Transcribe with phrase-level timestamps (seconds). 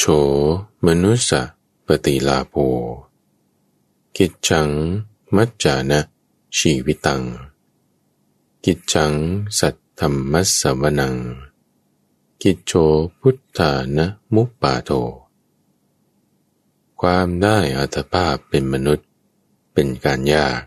[0.00, 0.04] โฉ
[0.86, 1.42] มนุสสะ
[1.86, 2.54] ปฏิลาโภ
[4.16, 4.68] กิจฉัง
[5.34, 6.00] มัจจานะ
[6.56, 7.22] ชีวิตัง
[8.64, 9.12] กิจฉัง
[9.58, 11.16] สัตธรรมัสสวนัง
[12.42, 12.72] กิจโฉ
[13.20, 14.90] พุทธานะมุปปาโท
[17.00, 19.08] ความได้อัตภาพเป็นมนุษย์
[19.72, 20.62] เป็นการยาก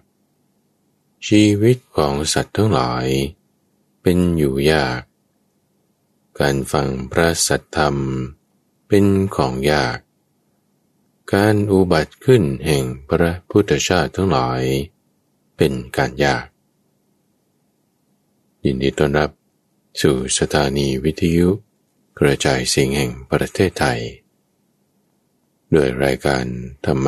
[1.28, 3.08] ชีวิตของสัตว์ทั้งหลาย
[4.02, 5.02] เป็นอยู่ยาก
[6.40, 7.98] การฟังพระสัทธรรม
[8.94, 10.00] เป็นของยาก
[11.34, 14.62] การอุบัติขึ้นแห่งพระพุทธชาติทั้งหลาย
[15.58, 16.46] เป็นการยาก
[18.64, 19.30] ยินดีต้อนรับ
[20.02, 21.50] สู่สถานีวิทยุ
[22.20, 24.00] กระจายเสียงแห่งประเทศไทย
[25.74, 26.46] ด้วยรายการ
[26.86, 27.08] ธรรม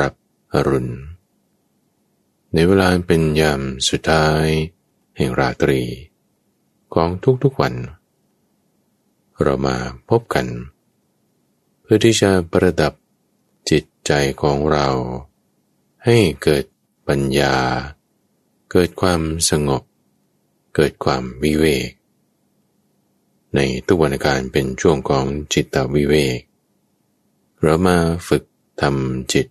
[0.00, 0.14] รับ
[0.52, 0.92] อรุณ
[2.52, 4.46] ในเวลาเป็นยามสุดท้าย
[5.16, 5.82] แห่งราตรี
[6.94, 7.08] ของ
[7.42, 7.74] ทุกๆวัน
[9.40, 9.76] เรามา
[10.10, 10.46] พบกัน
[11.94, 12.92] พื่อที่จะประดับ
[13.70, 14.88] จิตใจของเรา
[16.04, 16.64] ให้เกิด
[17.08, 17.56] ปัญญา
[18.70, 19.82] เกิดความสงบ
[20.74, 21.90] เกิดความวิเวก
[23.54, 26.40] ในตุวันการเป็นช่วงของจิตตวิเวก
[27.60, 28.44] เรามาฝึก
[28.80, 29.46] ทำจิต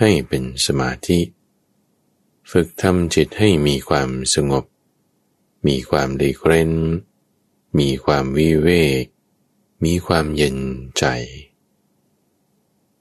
[0.00, 1.20] ให้เป็นสมาธิ
[2.50, 4.64] ฝึกทำจิตให้มีความสงบ
[5.66, 6.72] มีความดีเกรน
[7.78, 8.70] มีความวิเว
[9.02, 9.04] ก
[9.84, 10.56] มีความเย็น
[11.00, 11.06] ใจ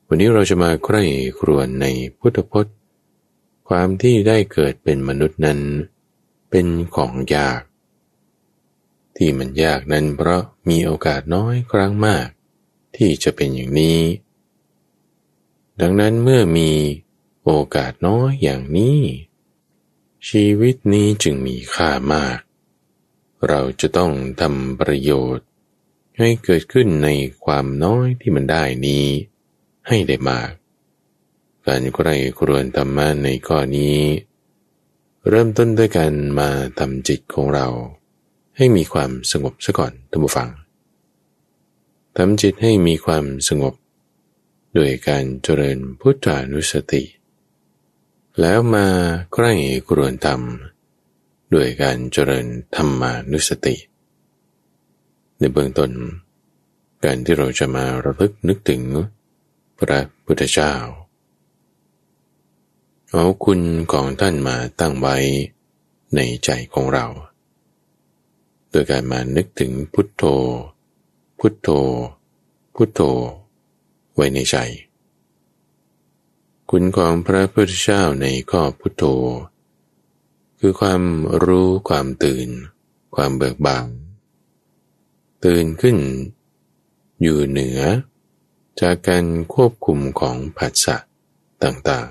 [0.10, 1.04] วันนี้เราจะมาใคร่
[1.40, 1.86] ครวญใน
[2.20, 2.76] พุทธพจน์
[3.68, 5.60] ความที่ได้เกิดเป็นมนุษย์นั้น
[6.50, 7.62] เป็นของยาก
[9.18, 12.28] ที่มันยากนั้นเพราะมีโอกาสน้อยครั้งมาก
[12.96, 14.02] ที่จะเป็นอย่างนี้
[15.82, 16.72] ดังนั้นเมื่อมี
[17.44, 19.00] โอกาสน้อยอย่างนี้
[20.30, 22.40] ชีวิตนี้จึงมีค่ามาก
[23.48, 24.12] เราจะต้อง
[24.42, 25.48] ทำประโยชน์
[26.18, 27.10] ให้เกิดขึ้นใน
[27.46, 29.08] ความน้อยที่มันได้นี้
[29.88, 30.52] ให้ได้มาก
[31.66, 33.98] การใครครวญธรรมะในข้อนี้
[35.30, 36.50] เริ่มต้นด้วยการมา
[36.80, 37.68] ทำจิตของเรา
[38.58, 40.50] ให้มีความสงบซะก่อนท่านผู้ฟัง
[42.18, 43.74] ทำจิตให้มีความสงบ
[44.76, 47.04] โดยการเจริญพุทธานุสติ
[48.42, 48.88] แล้วมา
[49.34, 49.54] ใกล้
[49.90, 50.42] กรวนธรรม
[51.54, 52.46] ด้วยการเจริญ
[52.76, 53.76] ธรรมานุสติ
[55.38, 55.92] ในเบื้องต้น
[57.04, 58.82] การที่เราจะมาระลึกนึกถึง
[59.80, 60.74] พระพุทธเจ้า
[63.12, 63.62] เอาคุณ
[63.92, 65.18] ของท่านมาตั้งไว้
[66.16, 67.06] ในใจของเรา
[68.70, 70.24] โดยการมานึกถึงพุทโธ
[71.40, 71.70] พุทโธ
[72.76, 73.02] พุทโธ
[74.16, 74.58] ไว้ในใจ
[76.70, 79.04] คุณของพระพุทธเจ้าในข้อพุทโธ
[80.60, 81.02] คือความ
[81.46, 82.48] รู้ความตื่น
[83.16, 83.88] ความเบิกบาน
[85.46, 85.98] ตื่นขึ้น
[87.22, 87.80] อยู่เหนือ
[88.82, 90.98] จากการควบคุมของผัสสะ
[91.64, 92.10] ต่าง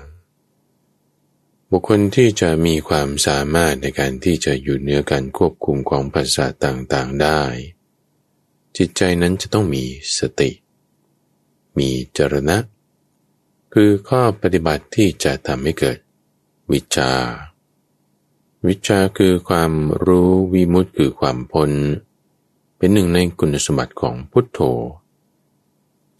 [0.83, 7.41] ๆ บุคคลที่จะมีความสามารถในการที่จะอยู่เหนือการควบคุมของผัสสะต่างๆได้
[8.77, 9.83] จิตใจนั้นจะต้องมี
[10.17, 10.51] สติ
[11.77, 12.57] มีจรณะ
[13.73, 15.97] คือข้อปฏิบัติที่จะทำให้เกิด
[16.71, 17.11] วิชา
[18.67, 19.71] วิชาคือความ
[20.05, 21.71] รู้วิมุตติคือความพ้น
[22.77, 24.59] เป็นหนึ่งในคุณสมบัติของพุทโธ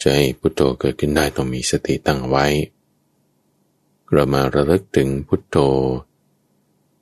[0.01, 2.45] จะให้พุทโธเกิดขึ้นได้ต้องมีสติตั้งไว้
[4.11, 5.57] เรามาระลึกถึงพุทโธ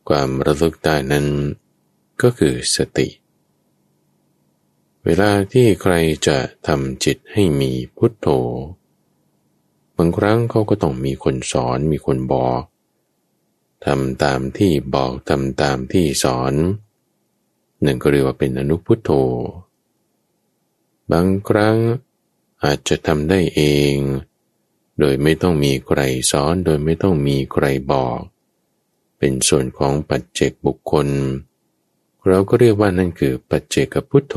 [0.10, 1.28] ความระลึกได้นั้น
[2.22, 3.08] ก็คือสติ
[5.06, 5.94] เวลาที่ใคร
[6.28, 8.28] จะทำจิตให้มีพุทโธ
[9.98, 12.62] บางครั้งเขาก็ต้องมีคนสอนมีคนบอก
[13.86, 16.54] ทำตามที่บอกทำตามที่สอน
[17.82, 19.12] หนั่นก็เรียกว่าเป็นอนุพุทโธ
[21.12, 21.78] บางครั้ง
[22.64, 23.62] อาจจะทำได้เอ
[23.94, 23.96] ง
[25.00, 26.02] โดยไม่ต้องมีใคร
[26.32, 28.20] สอน โดยไม่ต้องมีใครบอก
[29.18, 31.08] เป็นส่วนของปัจเจกบุคคล
[32.28, 34.36] เราก็เรียกว่านั่นคือปัจเจกพุทโธ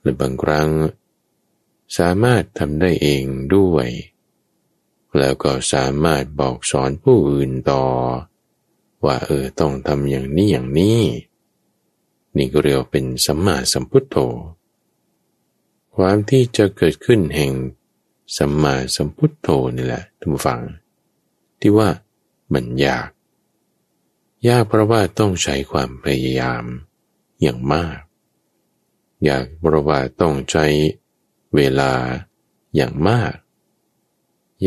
[0.00, 0.70] หรือบางครั้ง
[1.98, 3.24] สามารถทำได้เอง
[3.54, 3.88] ด้วย
[5.18, 7.84] แล้วก็สามารถบอกสอนผู้อื่นต่อ
[9.04, 11.00] ว่าเออต้องทำอย่างนี้อย่างนี้
[12.36, 14.16] นี่ก็เรียกเป็นสัมมาสัมพุทโธ
[15.96, 17.52] ความที่จะเกิดขึ้นแห่ง
[18.36, 20.60] สัมมาสัมพุทโธนี่แหละท่านผู้ฟัง
[21.60, 21.88] ที่ว่า
[22.52, 23.08] มันยาก
[24.48, 26.64] ยากเพราะว่าต้องใช้ความพยายาม
[27.42, 27.98] อย่างมาก
[29.28, 30.66] ยากเพราะว่าต้องใช้
[31.54, 31.92] เวลา
[32.76, 33.32] อย่างมาก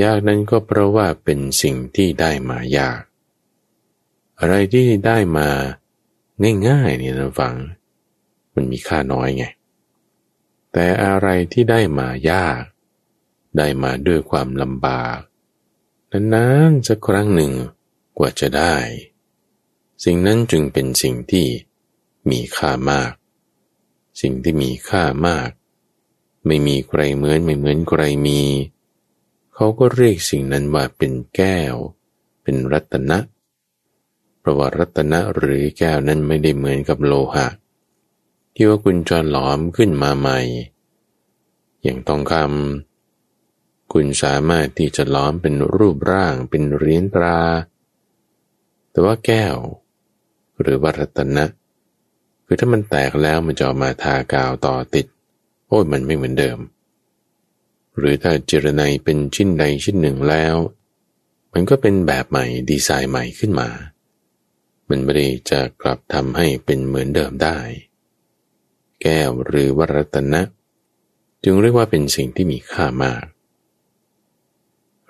[0.01, 3.01] ยากนั้นก็เพราะว่าเป็นสิ่งที่ได้มายาก
[4.39, 5.49] อะไรที่ได้มา
[6.67, 7.53] ง่ายๆเนี่ยนะฟัง
[8.55, 9.45] มันมีค่าน้อยไง
[10.73, 12.61] แต่อะไรที่ได้มายาก
[13.57, 15.17] ได้มาด้วยความลำบาก
[16.11, 17.53] นานๆสักครั้งหนึ่ง
[18.17, 18.75] กว่าจะได้
[20.03, 21.47] สิ่งนั้นจึงเป็นสิ่งที่
[22.29, 23.11] มีค่ามาก
[24.21, 25.49] สิ่งที่มีค่ามาก
[26.45, 28.41] ไม่มีใครเหมือนไม่เหมือนใครมี
[29.53, 31.75] เขาก็เรียกสิ่งนั้นว่าเป็นแก้ว
[32.43, 33.19] เป็นรัตนะ
[34.39, 37.47] เพราะว่ารัตนะหรือแก้วนั้นไม่ได้เหมือนกับโลหะ
[38.61, 40.39] ที่ว่าคุณจรหลอมขึ้นมาใหม่
[41.83, 47.39] อย่างทองคำคุณสามารถที่จะล้อมเป็นรูปร่างเป็นเหรียญตรา
[48.91, 49.55] แต่ว่าแก้ว
[50.59, 51.45] หรือวัรัตนะ
[52.45, 55.05] คือถ้ามันแตกแล้วมันจะออกมาทากาวต่อติด
[55.67, 56.59] โอ้ยมันไม่เหมือนเดิม
[57.97, 60.55] หรือถ้าเจรไนเป็นชิ้นใดชิ้นหนึ่งแล้ว
[61.53, 63.69] มันก็เป็นแบบใหม่ดีไซน์ใหม่ขึ้นมา
[64.89, 67.59] มันไม่ได้จะกลับทำให้เป็นเหมือนเดิมได้
[69.01, 70.41] แก้วหรือวรัตนะ
[71.43, 73.23] จึงเรียกว่าเป็นสิ่งที่มีค่ามาก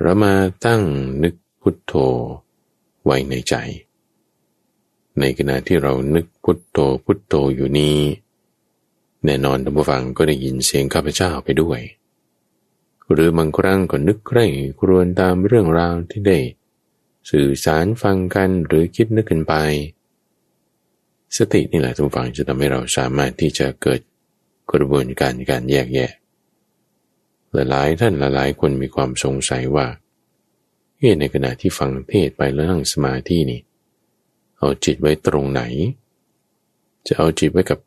[0.02, 0.34] เรามา
[0.66, 0.82] ตั้ง
[1.24, 1.94] นึกพุทโธ
[3.04, 3.56] ไว้ในใจ
[5.20, 7.98] ในขณะที่เรานึกพุทโธพุทโธอยู่นี้
[9.26, 11.82] แน่นอนท่านผู้ฟังก็ได้ยินเสียงข้าพเจ้าไปด้วย
[13.12, 14.46] หรือบางครั้งก็นึกใคร่
[14.80, 16.40] ครวญตามเรื่องราวที่ได้
[17.30, 19.54] สื่อสารฟังกันหรือคิดนึกกันไป
[21.38, 24.02] สตินี่แหละทุกฝังจะทำให้เราสามารถที่จะเกิด
[24.72, 26.12] กระบวนการการแยกแยะ
[27.70, 29.88] หลายท่านหลายคนมีความสงสัยว่า
[30.98, 33.62] เฮ้ในขณะที่ฟังเทศไปแล้วนั่งสมาธินี่
[34.58, 35.62] เอาจิตไว้ตรงไหน
[37.08, 37.80] จะเอาจิตไว้กับ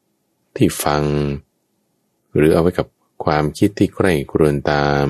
[0.56, 1.04] ที่ฟัง
[2.36, 2.86] หรือเอาไว้กับ
[3.24, 5.08] ความคิดที่ใกล้ครวนตาม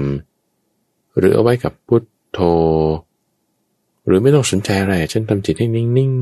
[1.17, 2.02] หรือเอาไว้กับพุท
[2.32, 2.38] โธ
[4.06, 6.12] หรือไม่ต้องสนใจอะไร ฉันทำจิตให้นิ่ง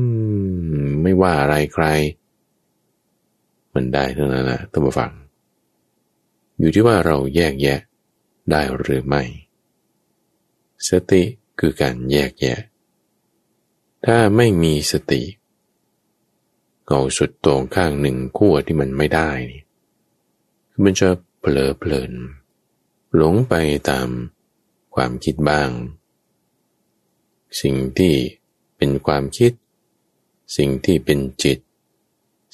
[0.45, 1.85] ๆ ไม่ว่าอะไรใคร
[3.73, 5.11] มันได้เท่านั้นแหละท่านผู้ฟัง
[6.59, 7.79] อยู่ที่ว่าเราแยกแยะ
[8.51, 9.23] ได้หรือไม่
[10.89, 11.21] สติ
[11.59, 12.59] คือการแยกแยะ
[14.05, 15.23] ถ้าไม่มีสติ
[16.87, 19.61] เอาสุดตรงข้างหนึ่งขั้วที่มันไม่ได้นี่
[20.83, 22.11] มันจะเผลอเพลิน
[23.15, 23.53] หลงไป
[23.89, 24.07] ตาม
[24.95, 25.69] ความคิดบ้าง
[27.61, 28.13] สิ่งที่
[28.77, 29.51] เป็นความคิด
[30.57, 31.59] สิ่งที่เป็นจิต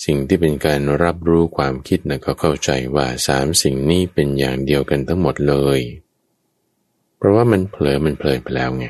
[0.06, 5.80] สิ่งที่เป็นการรับรู้ความคิดนะก็เข้าใจว่าสามสิ่งนี้เป็นอย่างเดียวกันทั้งหมดเลย
[7.18, 8.86] เพราะว่ามันเผลอมันเพลินไปแล้วไง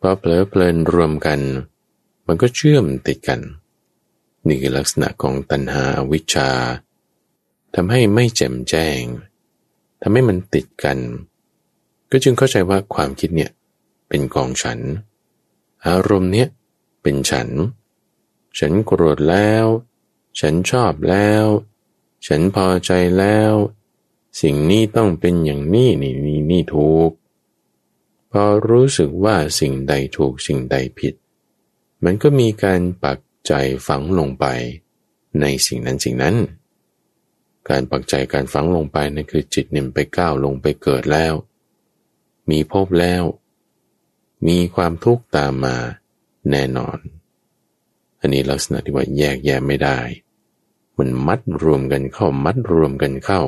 [0.00, 1.40] พอเผลอเพลินรวมกัน
[2.26, 3.40] มันก็เชื่อมติดกัน
[4.46, 6.50] นี่คือลักษณะของตัณหาวิชา
[7.74, 9.02] ทำให้ไม่แจ่มแจ้ง
[10.02, 10.98] ทำให้มันติดกัน
[12.10, 13.50] ก็จึงเข้าใจว่าความคิดเนี่ย
[14.08, 14.80] เป็นของฉัน
[15.86, 16.48] อารมณ์เนี้ย
[17.02, 17.48] เป็นฉัน
[18.58, 19.66] ฉันโกรธแล้ว
[20.40, 21.44] ฉันชอบแล้ว
[22.26, 23.52] ฉันพอใจแล้ว
[24.42, 27.10] สิ่งนี้ต้องเป็นอย่างนี้นี่นี่นี่ถูก
[28.30, 31.14] พอรู้สึกว่าสิ่งใดถูกสิ่งใดผิด
[32.04, 33.52] มันก็มีการปักใจ
[33.86, 34.44] ฝังลงไป
[35.40, 36.36] ในสิ่งนั้นสิ่งนั้น
[37.68, 41.34] การปักใจการฝังลงไปนั่นคือจิตเนี่ยไปก้าวลงไปเกิดแล้ว
[42.50, 43.22] มีพบแล้ว
[44.46, 45.76] มีความทุกข์ตามมา
[46.50, 46.98] แน่นอน
[48.20, 49.98] อันนี้ลักษณะที่ว่าแยกแยะไม่ได้
[50.98, 53.40] มันมัดรวมกันเข้ามัดรวมกันเข้า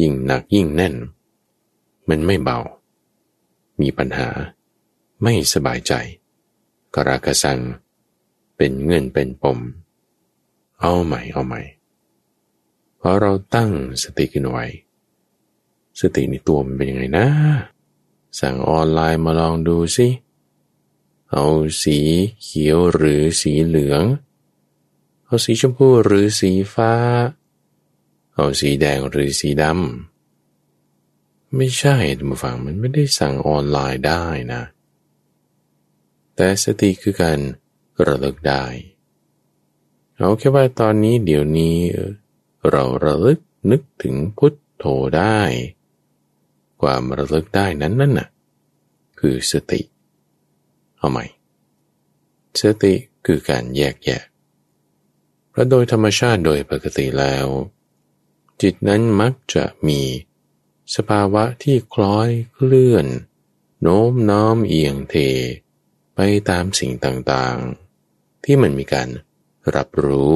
[0.00, 0.94] ยิ่งหนักยิ่งแน่น
[2.08, 2.58] มันไม่เบา
[3.80, 4.28] มีปัญหา
[5.22, 5.92] ไม่สบายใจ
[6.94, 7.60] กรากระสัง
[8.56, 9.58] เป็นเงินเป็นปม
[10.80, 11.62] เอาใหม่เอาใหม่
[13.00, 13.70] พอเราตั้ง
[14.02, 14.66] สติขึ้นไว้
[16.00, 17.26] สติในตัวมันเป็นยังไงนะ
[18.38, 20.08] สั่งออนไลน์มาลองดูสิ
[21.32, 21.46] เอา
[21.82, 21.98] สี
[22.42, 24.04] เขียวหรือสีเหลือง
[25.24, 26.92] เอาสีชมพูหรือสีฟ้า
[28.34, 34.62] เอาสีแดงหรือสีดำ ไม่ใช่ท่านผู้ฟังมันไม่ได้สั่งออนไลน์ได้นะ
[36.34, 37.38] แต่สติคือการ
[38.06, 38.64] ระลึกได้
[40.16, 41.76] เอาแค่ว่าตอนนี้เดี๋ยวนี้
[42.70, 43.38] เราระลึก
[43.70, 44.84] นึกถึงพุทโธ
[45.16, 45.40] ได้
[46.80, 48.28] ความระลึกได้นั้นนั่นน่ะ
[49.20, 49.80] คือสติ
[50.98, 51.24] เอาใหม่
[52.62, 52.94] สติ
[53.26, 54.22] คือการแยกแยะ
[55.50, 57.46] เพราะโดยธรรมชาติโดยปกติแล้ว
[58.62, 60.00] จิตนั้นมักจะมี
[60.94, 63.06] สภาวะที่คล้อยเคลื่อน
[63.82, 65.14] โน้มน้อมเอียงเท
[66.14, 66.20] ไป
[66.50, 69.08] ตามสิ่งต่างๆ ที่มันมีการ
[69.76, 70.34] รับรู้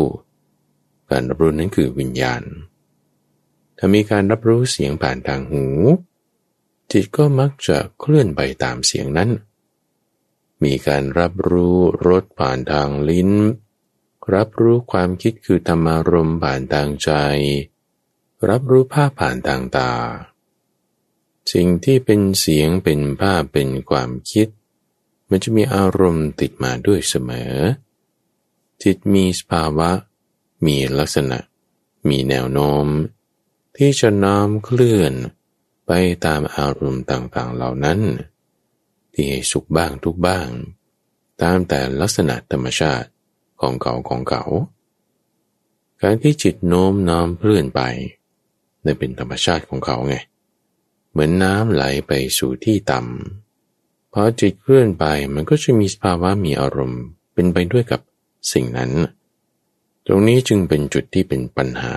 [1.11, 2.43] การรับรู้นั้นคือวิญญาณ
[3.79, 5.65] ถ้ามีการรับรู้เสียงผ่านทางหู
[6.93, 9.31] จิตก็มักจะเคลื่อนไปตามเสียงนั้น
[10.63, 11.77] มีการรับรู้
[12.09, 13.31] รสผ่านทางลิ้น
[14.35, 17.11] รับรู้ความคิดคือธรรมารมผ่านทางใจ
[18.49, 19.93] รับรู้ภาพผ่านทางตา
[21.53, 24.49] สิ่งที่เป็นเสียงเป็นภาพเป็นความคิด
[25.29, 27.55] มันจะมีอารมณ์ติดมาด้วยเสมอ
[28.83, 29.91] จิตมีสภาวะ
[30.67, 31.39] มีลักษณะ
[32.09, 32.87] มีแนวโน้ม
[33.77, 35.15] ที่จะน้อมเคลื่อน
[35.87, 35.93] ไป
[36.27, 38.01] ตามอารมณ์ต่างๆเหล่านั้น
[39.13, 40.49] ที่ให้สุขบ้างทุกบ้าง
[41.43, 43.09] ตามแต่ลักษณะธรรมชาติ
[43.61, 44.45] ของเขาของเขา
[46.03, 47.81] การที่จิตโน้มน้อมเคลื่อนไป
[48.85, 50.15] นั่นเป็นธรรมชาติของเขาไง
[51.11, 57.03] เหมือนน้ำไหลไปสู่ที่ต่ำพอจิตเคลื่อนไปมันก็จะมีสภาวะมีอารมณ์
[57.35, 58.01] เป็นไปด้วยกับ
[58.53, 58.93] สิ่งนั้น
[60.07, 61.97] ตรงนี้จึงเป็นจุดที่เป็นปัญหา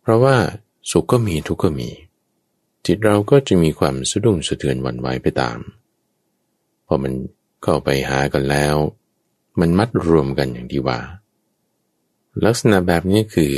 [0.00, 0.36] เพราะว่า
[0.90, 1.88] สุขก็มีทุกข์ก็มี
[2.86, 5.58] จิตเราก็จะมีความสะดุ้งสะเทือนวันไหวไปตาม
[6.86, 7.12] พอมัน
[7.62, 8.76] เข้าไปหากันแล้ว
[9.60, 11.00] มันมัดรวมกันอย่างที่ว่า
[12.44, 13.52] ลักษณะแบบนี้คือ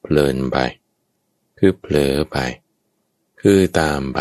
[0.00, 0.58] เพลินไป
[1.58, 2.38] คือเผลอไป
[3.40, 4.20] คือตามไป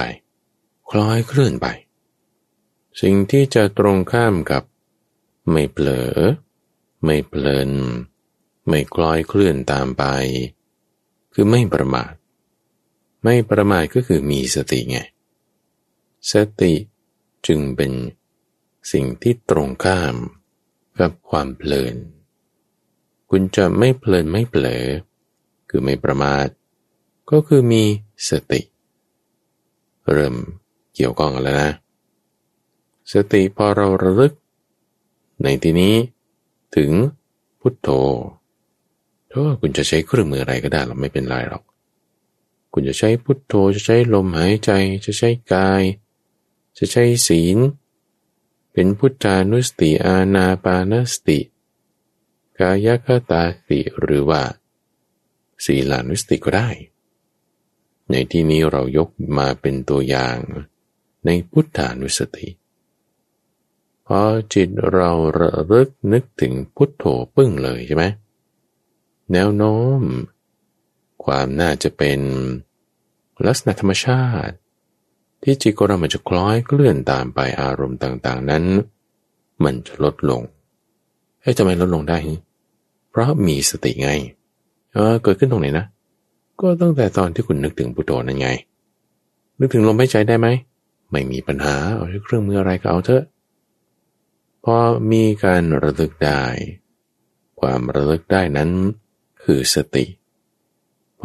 [0.90, 1.68] คล้อยเคลื่อนไป
[3.02, 4.64] สิ่งที่จะตรงข้ามกับ
[5.52, 6.14] ไม่เผลอ
[7.04, 7.72] ไม่เพลิน
[8.68, 10.04] ไม่คล้อยเคลื่อนตามไป
[11.34, 12.14] คือไม่ประมาท
[13.26, 14.98] ไม่ประมาทก็คือมีสติไง
[16.32, 16.74] สติ
[17.48, 17.92] จึงเป็น
[18.92, 20.16] สิ่งที่ตรงข้าม
[21.00, 21.96] กับความเพลิน
[23.30, 24.86] คุณจะไม่เพลินไม่เผลอ
[25.70, 26.48] คือไม่ประมาท
[27.32, 27.84] ก็คือมี
[28.30, 28.62] สติ
[30.12, 30.36] เริ่ม
[30.96, 31.72] เกี่ยวข้องแล้วนะ
[33.14, 34.34] สติพอเราระลึก
[35.44, 35.96] ในที่นี้
[36.76, 36.92] ถึง
[37.60, 37.90] พุทโธ
[39.30, 41.64] ถ้าคุณจะใช้เครื่องมืออะไรก็ได้เราไม่เป็นไรหรอก
[42.78, 44.72] คุณจะใช้พุทโธจะใช้ลมหายใจ
[45.06, 45.84] จะใช้กาย
[46.78, 47.58] จะใช้ศีล
[48.74, 51.40] เป็นพุทธานุสติอาณาปานสติ
[52.60, 54.44] กายคตาสติหรือว่า
[55.66, 56.70] ศีลานุสติก็ได้
[58.10, 60.38] ในที่นี้เรายกมาเป็นตัวอย่าง
[61.26, 62.48] ในพุทธานุสติ
[64.06, 64.22] พอ
[64.54, 67.04] จิตเราระลึกนึกถึงพุทโธ
[67.36, 68.06] ปึ้งเลยใช่ไหม
[69.32, 70.02] แนวโน้ม
[71.24, 72.20] ความน่าจะเป็น
[73.48, 74.56] ลักษณะธรรมชาติ
[75.44, 78.64] ที่จิตของเรามันจะคล้อยเคลื่อนตามไปอารมณ์ต่างๆนั้น
[79.64, 80.42] มันจะลดลง
[81.44, 82.18] ให้ทำไมลดลงได้
[83.10, 84.10] เพราะมีสติไง
[84.94, 85.86] เออเกิดขึ้นตรงไหนนะ
[86.62, 88.50] ก็ตั้งแต่ตอนที่คุณนึกถึงพุทโธนั่นไง
[89.60, 90.48] นึกถึงลมหายใจได้ไหม
[91.12, 93.24] ไม่มีปัญหา เอาเครื่องมืออะไรก็เอาเถอะ
[94.64, 94.76] พอ
[95.12, 96.44] มีการระลึกได้
[97.60, 98.70] ความระลึกได้นั้น
[99.44, 100.06] คือสติ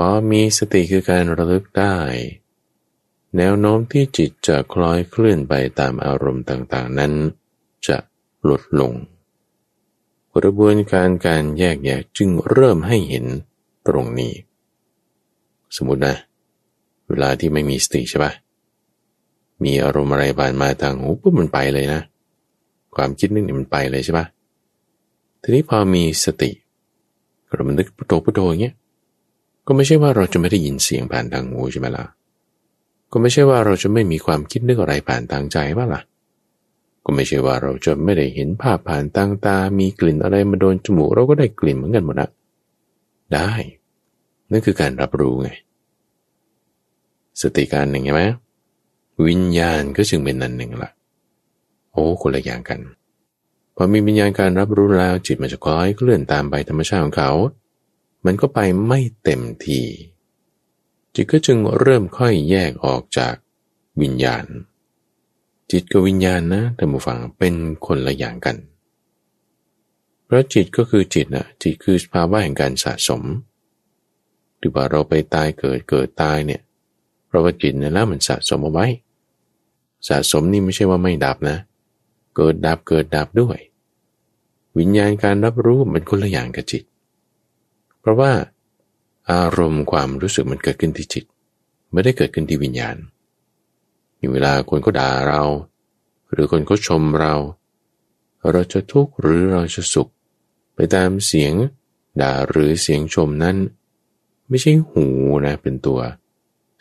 [0.06, 1.96] อมีสติคือการระลึกได้
[3.36, 7.12] แนวโน้มที่จิตจะคล้อยเคลื่อนไปตามอารมณ์ต่างๆนั้น
[7.88, 7.98] จะ
[8.48, 8.92] ลดลง
[10.36, 13.26] กระบวนการการแยกแยะจึงเริ่มให้เห็น
[13.88, 14.32] ตรงนี้
[15.76, 16.16] สมมตินะ
[17.08, 18.32] เวลาที่ไม่มีสติใช่ปะ
[19.64, 22.00] มีอารมณ์อะไรผ่านมาทางหูปุ๊บมันไปเลยนะ
[22.94, 24.26] ความคิดนึกนี่มันไปเลยใช่ปะ
[25.42, 26.50] ทีนี้พอมีสติ
[27.52, 28.74] เรามันนึกพุทโธพุทโธอย่างเงี้ย
[29.70, 32.04] ก็ไม่ใช่ว่าเราจะไม่ได้ยินเสียงผ่านทางหูใช่ไหมล่ะ
[33.12, 36.00] ก็ไม่ใช่ว่าเราจะไม่มีความคิดนึกอะไรผ่านทางใจว่าล่ะ
[37.04, 42.30] ก็ไม่ใช่ว่าเราจะไม่ได้เห็นภาพผ่านทางตา มีกลิ่นอะไรมาโดนจมูกเราก็ได้กลิ่นเหมือนกันหมดนะ
[43.34, 43.52] ได้
[44.50, 45.48] นั่นคือการรับรู้ไง
[47.40, 48.22] สติการหนึ่งใช่ไหม
[49.26, 50.90] วิญญาณก็จึงเป็นนันหนึ่งละ
[51.92, 52.80] โอ้คนละอย่างกัน
[53.76, 57.30] พอมีวิญญาณการรับรู้แล้วจิตมันจะคล้อยเคลื่อนตามไปธรรมชาติของเขา
[58.24, 58.58] มันก็ไป
[58.88, 59.80] ไม่เต็มที
[61.14, 63.34] จิตก็จึงเริ่มค่อยแยกออกจาก
[64.02, 64.44] วิญญาณ
[65.70, 67.54] จิตกับวิญญาณนะท่านผู้ฟังเป็น
[67.86, 68.56] คนละอย่างกัน
[70.24, 73.22] เพราะจิตก็คือจิตนะจิตคือภาวะแห่งการสะสม
[74.58, 76.62] หรือว่าเราไปตายเกิดเกิดตายเนี่ย
[77.26, 78.86] เพราะว่าจิตเนี่ยแล้วมันสะสมเอาไว้
[80.08, 81.58] สะสมนี่ไม่ใช่ว่าไม่ดับนะ
[82.36, 83.58] เกิดดับเกิดดับด้วย
[84.78, 86.82] วิญญาณการรับรู้มันคนละอย่างกับจิต
[88.00, 88.32] เพราะว่า
[89.32, 91.24] อารมณ์ความรู้สึกมันเกิดขึ้นที่จิต
[91.92, 92.96] ไม่ได้เกิดขึ้นที่วิญญาณ
[94.18, 95.42] มีเวลาคนก็ด่าเรา
[96.32, 97.34] หรือคนก็ชมเรา
[98.52, 100.08] เราจะทุกข์หรือเราจะสุข
[100.74, 101.52] ไปตามเสียง
[102.22, 103.56] ด่าหรือเสียงชมนั้น
[104.48, 105.06] ไม่ใช่หู
[105.46, 106.00] นะเป็นตัว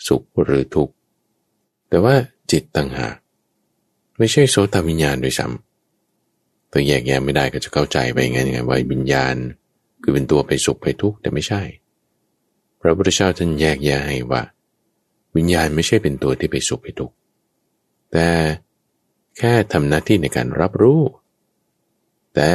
[0.07, 0.93] สุขหรือทุกข์
[1.89, 2.15] แต่ว่า
[2.51, 3.15] จิตต่างหาก
[4.17, 9.35] ไม่ใช่โสตวิญญาณด้วยซ้ำตัวแยกแยะไม่ได้ก็จะเข้าใจไปงั้นไงว่าวิญญาณ
[10.01, 11.61] คือเป็นตัวไปสุขไปทุกข์แต่ไม่ใช่
[12.81, 14.41] พระพุทธเจ้าท่านแยกแยะให้ว่า
[15.35, 17.15] วิญญาณไม่ใช่เป็นตัวที่ไปสุขไปทุกข์
[18.11, 18.27] แต่
[19.37, 21.01] แค่ทำหน้าที่ในการรับรู้
[22.35, 22.51] แต่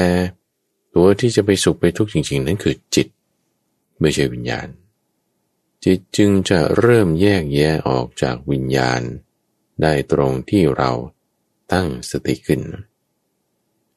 [0.94, 3.08] ตัวที่จะไปสุขไปทุกข์จริง ๆ นั้นคือจิต
[4.00, 4.68] ไม่ใช่วิญญาณ
[5.84, 9.00] จิตจึงจะเริ่มแยกแยะออกจากวิญญาณ
[9.82, 10.90] ได้ตรงที่เรา
[11.72, 12.60] ตั้งสติขึ้น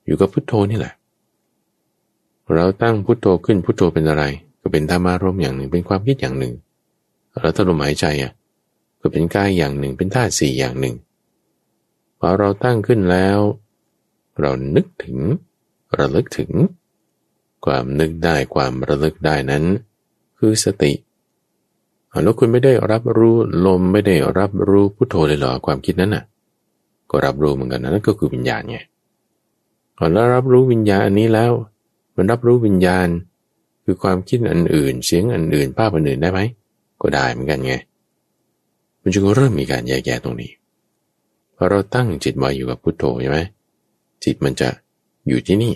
[0.06, 0.94] อยู่กับพุทโธนี่แหละ
[2.56, 4.24] เราตั้งพุทโธขึ้นพุทโธเป็นอะไร
[4.62, 6.54] ก็เป็นธรรมารมอย่างหนึ่ง เป็นความคิดอย่างหนึ่ง
[7.40, 8.32] เราถ้าลมหายใจอะ
[9.02, 10.96] ก็เป็นกายอย่างหนึ่ง เป็นธาตุสี่อย่างหนึ่ง
[12.20, 13.40] พอเราตั้งขึ้นแล้ว
[14.40, 15.18] เรานึกถึง
[15.98, 16.52] ระลึกถึง
[17.66, 19.64] ความนึกได้ความระลึกได้นั้น
[20.38, 20.94] คือสติ
[22.24, 23.36] แล้วคุณไม่ได้รับรู้
[23.66, 26.24] ลมไม่ได้รับรู้พุทโธเลยเหรอความคิดนั้นน่ะ
[27.10, 28.78] ก็รับรู้เหมือนกันนะนั่นก็คือวิญญาณไง
[29.98, 31.52] พอแล้วรับรู้วิญญาณอันนี้แล้ว
[32.18, 33.08] มันรับรู้วิญญาณ
[33.84, 36.42] คือความคิดอันอื่น เสียงอันอื่น ภาพอันอื่นได้ไหม
[37.02, 37.74] ก็ได้เหมือนกันไง
[39.02, 40.52] มันจึงเริ่มมีการแยกแยะตรงนี้
[41.56, 43.40] พอเราตั้งจิตไว้อยู่กับพุทโธใช่ไหม
[44.24, 44.70] จิตมันจะ
[45.28, 45.74] อยู่ที่นี่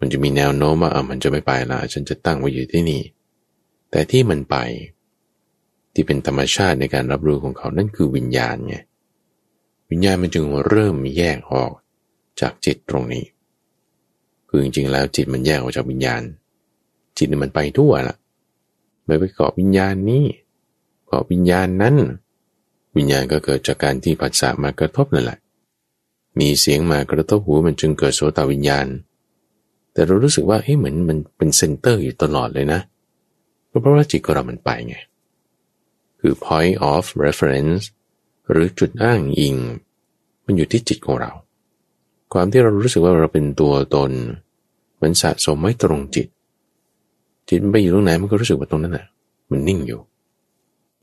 [0.00, 3.02] มันจะมีแนวโน้มว่าอะมันจะไม่ไปละฉันจะตั้งไว้อยู่ที่นี่
[3.90, 4.56] แต่ที่มันไป
[5.94, 8.76] ที่เป็นธรรมชาติในการรับรู้ของเขานั่นคือวิญญาณไง
[9.90, 11.72] วิญญาณมันจึงเริ่มแยกออก
[12.40, 13.24] จากจิตตรงนี้
[14.48, 16.22] คือจริงๆแล้วจิตมันแยกออกจากวิญญาณ
[17.18, 18.16] จิตมันไปทั่วละ
[19.06, 20.24] ไม่ไปเกาะวิญญาณนี้
[21.06, 21.96] เกาะวิญญาณนั้น
[22.96, 25.38] วิญญาณก็เกิดจากการที่ผัสสะมากระทบนั่นแหละ
[26.38, 28.86] มีเสียงมากระทบหูมันจึงเกิดโสตวิญญาณ
[29.92, 32.80] แต่เรารู้สึกว่าเฮ้ยเหมือนมันเป็น center อยู่ตลอดเลยนะ
[33.70, 34.96] ก็เพราะว่าจิตของเรามันไปไง
[36.20, 37.82] คือ point of reference
[38.50, 39.56] หรือจุดอ้างอิง
[40.44, 41.32] มันอยู่ที่จิตของเรา
[42.32, 44.10] ความที่เรารู้สึกว่าเราเป็นตัวตน
[45.00, 46.28] มันสะสมไว้ตรงจิต
[47.48, 49.06] จิตมันไปอยู่ตรงไหนมันก็รู้สึกว่าตรงนั้นน่ะ
[49.50, 50.00] มันนิ่งอยู่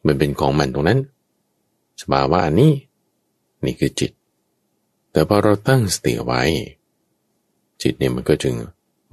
[0.05, 0.99] มันเป็นของมันตรงนั้น
[2.01, 2.73] สภาวะอันนี้
[3.65, 4.11] นี่คือจิต
[5.11, 6.41] แต่พอเราตั้งสติไว้
[7.81, 8.55] จิตเนี่ยมันก็จึง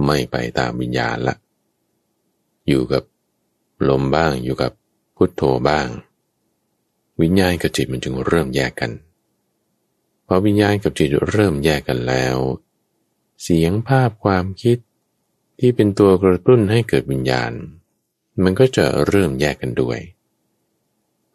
[0.05, 1.35] ไม่ไปตามวิญญาณละ
[2.69, 3.03] อยู่กับ
[3.89, 4.73] ลมบ้างอยู่กับ
[5.17, 5.87] พุทโธบ้าง
[7.23, 8.91] วิญญาณกับจิตมันจึงเริ่มแยกกัน
[10.33, 12.37] อวิญญาณกับจิตเริ่มแยกกันแล้ว
[13.43, 14.79] เสียงภาพความคิด
[15.59, 17.53] ที่เป็นตัวกระตุ้นให้เกิดวิญญาณ
[18.43, 19.99] มันก็จะเริ่มแยกกันด้วย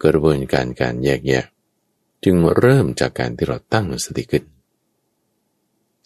[0.04, 1.46] กระบวนการการแยกแยะ
[2.24, 4.46] จึงเริ่มจากการที่เราตั้งสติขึ้น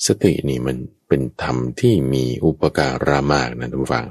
[0.06, 0.78] สตินี่มัน
[1.08, 4.08] เป็นธรรมที่มีอุปการามากนะทุกฝัง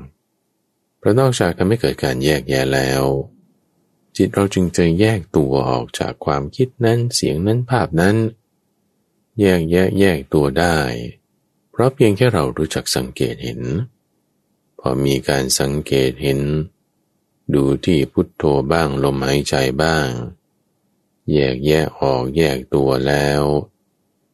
[0.98, 3.02] เพราะนอกจากทำให้เกิดการแยกแยะแล้ว
[4.16, 8.16] จิตเราจึงจะแยกตัวออกจากความคิดนั้นเสียงนั้นภาพนั้น
[9.40, 10.79] แยกแยะแยกตัวได้
[11.70, 13.61] เพราะเพียงแค่เรารู้จักสังเกตเห็น
[14.81, 16.40] พอมีการสังเกตเห็น
[17.55, 20.09] ดูที่พุทโธบ้างลมหายใจบ้าง
[21.33, 23.42] แยกแยะออกแยกตัวแล้ว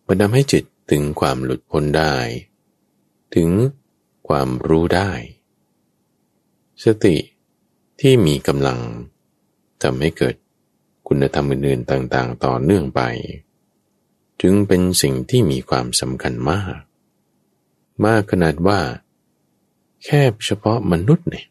[0.06, 2.14] มันทำให้จิตถึงความหลุดพ้นได้
[3.34, 3.48] ถึง
[4.28, 5.10] ความรู้ได้
[6.84, 7.16] สติ
[8.00, 8.80] ที่มีกำลัง
[9.82, 10.34] ทำให้เกิด
[11.08, 13.00] คุณธรรมอื่นๆต่าง ๆ ต่อเนื่องไป
[14.42, 16.78] จึงเป็นสิ่งที่มีความสำคัญมาก
[18.04, 18.80] มากขนาดว่า
[20.04, 21.46] แค่เฉพาะมนุษย์เนี่ย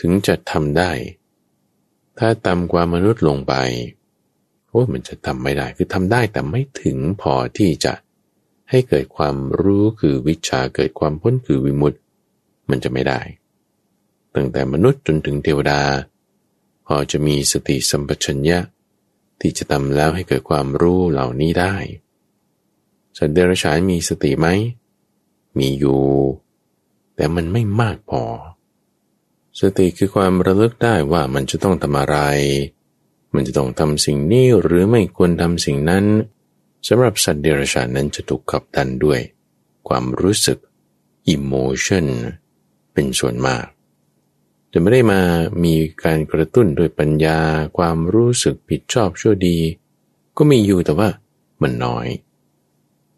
[0.00, 0.90] ถึงจะทำได้
[2.18, 3.54] ถ้าต่ำกว่ามนุษย์ลงไป
[4.68, 7.92] โอ้มันจะทำไม่ได้ คือทำได้แต่ไม่ถึงพอที่จะ
[8.70, 11.98] ให้เกิดความรู้คือวิชาเกิดความพ้นคือวิมุตติ
[12.70, 13.20] มันจะไม่ได้
[14.34, 15.80] ตั้งแต่มนุษย์จนถึงเทวดา
[16.86, 18.58] พอจะมีสติสัมปชัญญะ
[19.40, 21.74] ที่จะทำแล้วให้เกิดความรู้เหล่านี้ได้
[23.16, 24.48] สัตว์เดรัจฉานมีสติไหม
[25.58, 26.02] มีอยู่
[27.14, 28.24] แต่มันไม่มากพอ
[29.60, 32.18] สติคือความระลึกได้ว่ามันจะต้องทำอะไร
[33.34, 36.04] มันจะต้องทำสิ่งนี้หรือไม่ควรทำสิ่งนั้น
[36.86, 39.20] สำหรับสัตว์เดรัจฉานนั้นจะถูกขับดันด้วย
[39.88, 40.58] ความรู้สึก
[41.34, 42.06] emotion
[42.92, 43.64] เป็นส่วนมาก
[44.72, 45.20] จะไม่ได้มา
[45.64, 45.74] มี
[46.04, 47.38] การกระตุ้นด้วยปัญญา
[47.78, 49.58] ความรู้สึกผิดชอบชั่วดี
[50.36, 51.08] ก็มีอยู่แต่ว่า
[51.62, 52.06] มันน้อย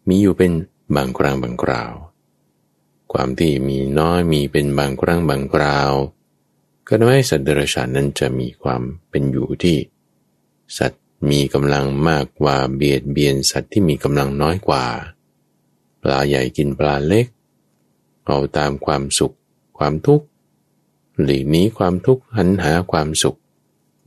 [0.07, 0.51] มีอยู่เป็น
[0.95, 1.93] บางครั้งบางคราว
[3.13, 5.91] ความที่มีน้อยมีเป็นบางครั้งบางคราว
[6.87, 9.77] ก็ทำให้สัตว์เดรัจฉานนั้นจะมีความเป็นอยู่ที่
[10.77, 14.85] สัตว์มีกำลังมากกว่าเบียดเบียนสัตว์ที่มีกำลังน้อยกว่า
[16.01, 17.27] ปลาใหญ่กินปลาเล็ก
[18.25, 19.35] เอาตามความสุข
[19.77, 20.25] ความทุกข์
[21.23, 23.39] หลีกนี้ความทุกข์หันหาความสุข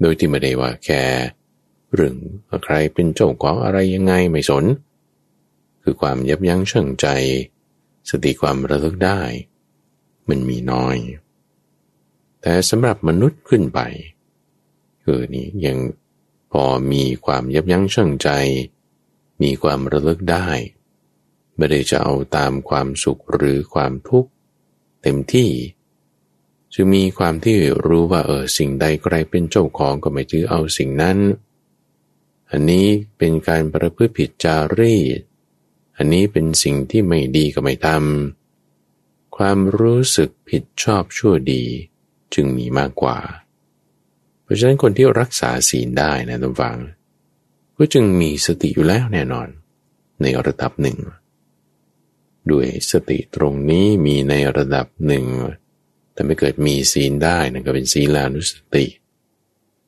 [0.00, 1.02] โดยที่ไม่ได้ว่าแค่
[1.94, 2.16] เรื่อง
[2.64, 4.64] ใครเป็นเจ้าของอะไรยังไงไม่สน
[5.82, 7.06] คือความยับยั้งชั่งใจ
[8.08, 9.20] สติความระลึกได้
[10.28, 10.96] มันมีน้อย
[12.40, 13.80] แต่สำหรับมนุษย์ขึ้นไป
[15.04, 15.78] คือนี่ยัง
[16.52, 18.28] พอมีความยับยั้งชั่งใจ
[19.42, 20.48] มีความระลึกได้
[21.56, 24.30] ไม่ได้จะเอาตามความสุขหรือความทุกข์
[25.02, 25.50] เต็มที่
[26.74, 27.56] จึงมีความที่
[27.86, 31.18] รู้ว่าเออสิ่งใดใครเป็นเจ้าของก็ไม่ถือเอาสิ่งนั้น
[32.50, 32.86] อันนี้
[33.18, 35.20] เป็นการประพฤติผิดจารีต
[35.96, 41.64] อันนี้เป็นสิ่งที่ไม่ดีก็ไม่ทำ ความรู้สึกผิดชอบชั่วดี
[42.34, 43.18] จึงมีมากกว่า
[44.42, 46.78] เพราะฉะนั้นคนที่รักษาศีลได้นะทุกฝัง
[47.76, 49.48] ก็จึงมีสติอยู่แล้วแน่นอน
[50.22, 50.98] ในระดับหนึ่ง
[52.50, 55.24] ด้วยสติตรงนี้มีในระดับหนึ่ง
[56.12, 58.86] แต่ไม่เกิดมีศีลได้นั่นก็เป็นศีลานุสติ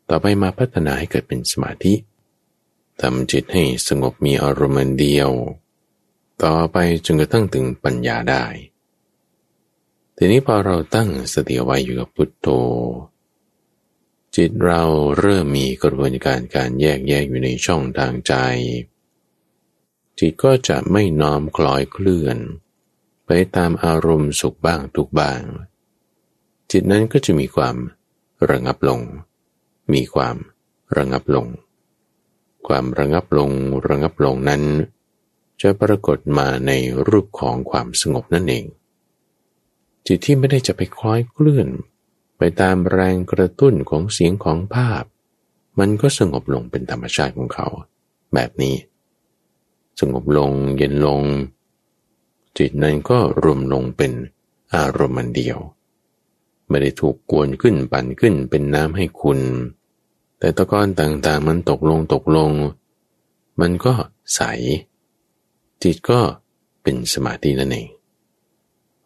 [0.08, 1.94] ต่อไปมาพัฒนาให้เกิดเป็นสมาธิ
[3.00, 5.30] ทำจิตให้สงบมีอารมณ์เดียว
[6.44, 8.44] ต่อไปจนกระทั่งถึงปัญญาได้
[10.16, 12.48] ทีนี้พอเราตั้งสติไว้อยู่กับพุทโธ
[14.37, 14.82] จิตเรา
[15.18, 18.34] เริ่มมีกระบวนการการแยกแยกอยู่ในช่องทางใจ
[20.18, 22.38] จิตก็จะไม่น้อมคล้อยเคลื่อน
[23.26, 25.42] ไปตามอารมณ์สุขบ้างทุกบ้าง
[26.70, 27.77] จิตนั้นก็จะมีความ
[28.50, 29.00] ระงับลง
[29.92, 30.37] มีความ
[30.96, 31.46] ระงับลง
[32.66, 33.50] ความระงับลง
[33.88, 34.62] ระงับลงนั้น
[35.62, 36.72] จะปรากฏมาใน
[37.09, 38.64] รูปของความสงบนั่นเอง
[40.07, 41.68] จิตที่ไม่ได้จะไปคล้อยเคลื่อน
[42.38, 45.05] ไปตามแรงกระตุ้นของเสียงของภาพ
[45.79, 47.66] มันก็สงบลงเป็นธรรมชาติของเขา
[48.35, 48.77] แบบนี้
[50.00, 51.22] สงบลงเย็นลง
[52.59, 54.12] จิตนั้นก็รวมลงเป็น
[54.74, 55.59] อารมณ์เดียว
[56.68, 59.40] ไม่ได้ถูกกวนขึ้นปั่นขึ้นเป็นน้ำให้คุณ
[60.38, 62.50] แต่ตะกอนต่างๆมันตกลงตกลง
[63.61, 63.94] มันก็
[64.35, 64.40] ใส
[65.83, 66.20] จิตก็
[66.83, 67.88] เป็นสมาธินั่นเอง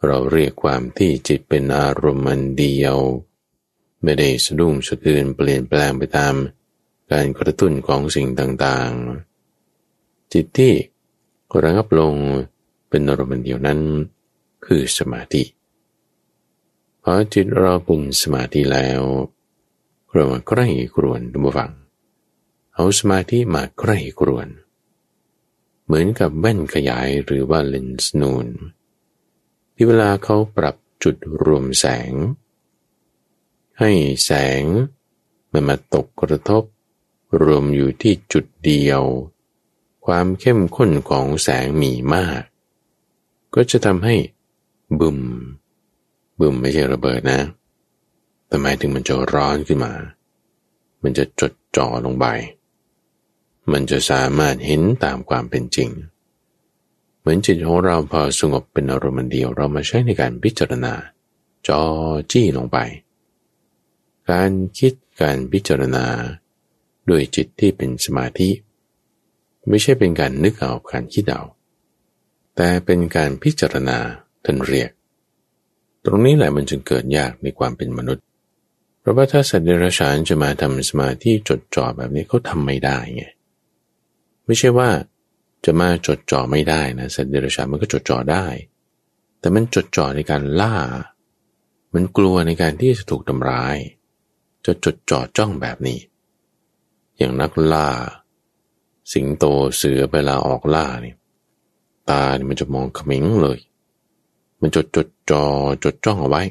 [0.05, 2.99] เราเรียกความที่จิตเป็นอารมณ์มันเดียว
[4.03, 6.35] ไม่ได้สะดุ้งสะเทือนเปลี่ยนแปลงไปตาม
[7.13, 10.73] การกระตุ้นของสิ่งต่างๆ จิตที่
[11.63, 12.15] ระงับลง
[12.89, 13.81] เป็นอารมณ์เดียวนั้น
[14.67, 15.43] คือสมาธิ
[17.11, 19.03] อจิตเราเป็นสมาธิแล้ว
[20.13, 20.67] เรามาใกล้
[20.97, 21.73] กรวนดูฟัง
[22.75, 24.49] เอาสมาธิมาใกล้กรวน
[25.85, 28.47] เหมือนกับแว่นขยายหรือว่าเลนส์นูน
[29.75, 32.13] ที่เวลาเขาปรับจุดรวมแสง
[33.79, 33.91] ให้
[34.25, 34.65] แสง
[35.53, 36.65] มันมาตกกระทบ
[37.43, 39.03] รวมอยู่ที่จุดเดียว
[40.07, 42.43] ความเข้มข้นของแสงมีมาก
[43.55, 44.17] ก็จะทำให้
[45.01, 45.21] บึม
[46.39, 47.41] บึ้มไม่ใช่ระเบิดนะ
[48.47, 49.93] แต่หมายถึงมันจะร้อนขึ้นมา
[51.03, 52.27] มันจะจดจ่อลงไป
[53.73, 55.89] มันจะสามารถเห็นตามความเป็นจริง
[57.19, 60.95] เหมือนจิตของเราพอสงบเป็นอารมณ์เดียวเรามาใช้ในการพิจารณา
[61.67, 61.81] จอ
[62.33, 62.79] จี้ลงไป
[64.31, 66.05] การคิดการพิจารณา
[67.09, 68.51] ด้วยจิตที่เป็นสมาธิ
[69.69, 71.43] ไม่ใช่เป็นการนึกเอาการคิดเอา
[72.57, 73.99] แต่เป็นการพิจารณา
[74.45, 74.91] ท่านเรียก
[76.11, 78.25] ตรงนี้แหละมันจึงเกิดยากในความเป็นมนุษย์
[79.01, 83.25] เพราะว่าถ้าสัตว์เดรัจฉานจะมาทำสมาธิจดจ่อแบบนี้เขาทำไม่ได้ไง
[84.47, 84.89] ไม่ใช่ว่า
[85.65, 88.47] จะมาจดจ่อไม่ได้นะสัตว์เดรัจฉานมันก็จดจ่อได้
[89.41, 90.75] แต่มันจดจ่อในการล่า
[91.95, 93.77] มันกลัวในการที่จะถูกทำร้าย
[94.67, 95.99] จะจดจ่อจ้องแบบนี้
[97.17, 97.89] อย่างนักล่า
[99.13, 99.45] สิงโต
[99.77, 101.15] เสือเวลาออกล่านี่
[102.11, 103.59] ตาเนี่ยมันจะมองขมิงเลย
[104.61, 105.45] มันจดจดจอ
[105.85, 106.43] จดจ้องเอาไว้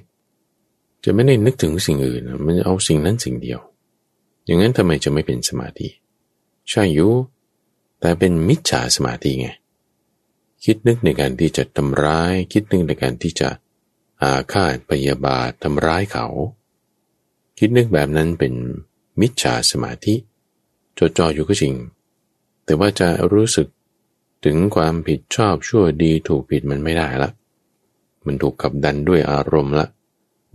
[1.03, 3.59] จะไม่ได้นึกถึงสิ่งอื่น มันเอาสิ่งนั้นสิ่งเดียว
[4.45, 5.87] อย่างนั้นทำไมจะไม่เป็นสมาธิ
[6.69, 7.11] ใช่อยู่
[7.99, 9.47] แต่เป็นมิจฉาสมาธิไง
[10.65, 13.49] คิดนึกในการที่จะทำร้าย คิดนึกในการที่จะ
[14.21, 16.27] อาฆาตพยาบาททำร้ายเขา
[17.59, 18.53] คิดนึกแบบนั้นเป็น
[19.21, 20.15] มิจฉาสมาธิ
[20.97, 21.73] จดจ่ออยู่ก็จริง
[22.65, 23.67] แต่ว่าจะรู้สึก
[24.45, 27.29] ถึงความผิดชอบชั่วดีถูกผิดมันไม่ได้ละ
[28.27, 29.87] มันถูกขับดันด้วยอารมณ์ละ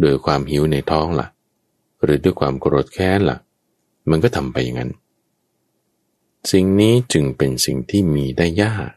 [0.03, 1.29] ด้วยความหิวในท้องละ่ะ
[2.03, 3.39] หรือด้วยความโกรธแค้นละ่ะ
[4.11, 4.91] มันก็ทำไปอย่างนั้น
[6.51, 8.91] สิ่งนี้จึงเป็นสิ่งที่มีได้ยาก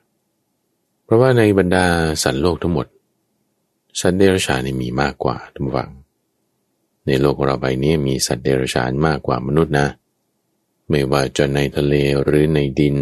[1.03, 1.85] เพราะว่าในบรรดา
[2.23, 2.87] สัตว์โลกทั้งหมด
[3.99, 5.91] สัตว์เดรัจฉานมีมากกว่าทุกฝัง
[7.05, 9.87] ในโลกเราใบนี้มีสัตว์เดรัจฉานมากกว่ามนุษย์นะ
[10.89, 12.97] ไม่ว่าจะในทะเลหรือในดิน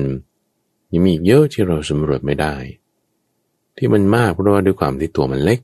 [0.92, 2.56] ยังมีเยอะที่เราสำรวจไม่ได้
[3.78, 5.60] ที่มันมากเพราะว่าด้วยความที่ตัวมันเล็ก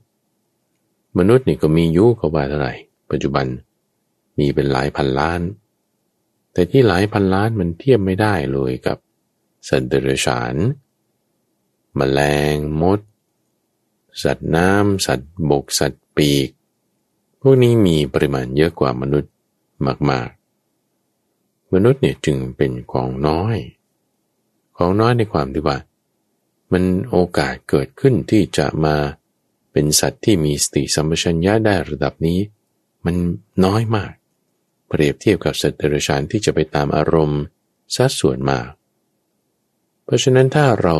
[1.18, 2.74] มนุษย์นี่ก็มียุเขาว่าเท่าไหร่
[3.10, 3.46] ปัจจุบัน
[4.38, 5.40] มีเป็นหลายพันล้าน
[6.52, 8.98] แต่ที่หลายพันล้านมันเทียบไม่ได้เลยกับ
[9.68, 10.54] สัตว์เดรัจฉาน
[11.98, 12.20] มแมล
[12.54, 13.00] งมด
[14.22, 16.48] สัตว์น้ำสัตว์บกสัตว์ปีก
[17.40, 19.32] พวกนี้มีปริมาณเยอะกว่ามนุษย์
[20.10, 20.28] มาก
[21.00, 23.56] ๆ มนุษย์เนี่ยจึงเป็นของน้อย
[24.76, 25.76] ของน้อยในความที่ว่า
[26.72, 28.96] มันโอกาสเกิดขึ้นที่จะมา
[29.72, 32.38] เป็นสัตว์ที่มีสติสัมปชัญญะได้ระดับนี้
[33.04, 33.16] มัน
[33.64, 34.12] น้อยมาก
[34.88, 37.40] เปรียบเทียบกับสัตว์เดรัจฉานที่จะไปตามอารมณ์
[37.94, 38.68] สัดส่วนมาก
[40.04, 40.96] เพราะฉะนั้นถ้าเรา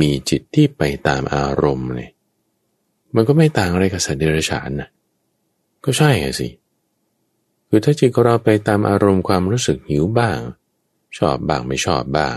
[0.00, 2.12] มีจิตที่ไปตามอารมณ์เนี่ย
[3.14, 4.88] มันก็ไม่ต่างอะไรกับสัตว์เดรัจฉานนะ
[5.84, 6.10] ก็ใช่
[6.40, 6.48] สิ
[7.68, 10.38] คือถ้าจิตของเราไปตามอารมณ์ความรู้สึกหิวบ้าง
[11.18, 12.36] ชอบบ้างไม่ชอบบ้าง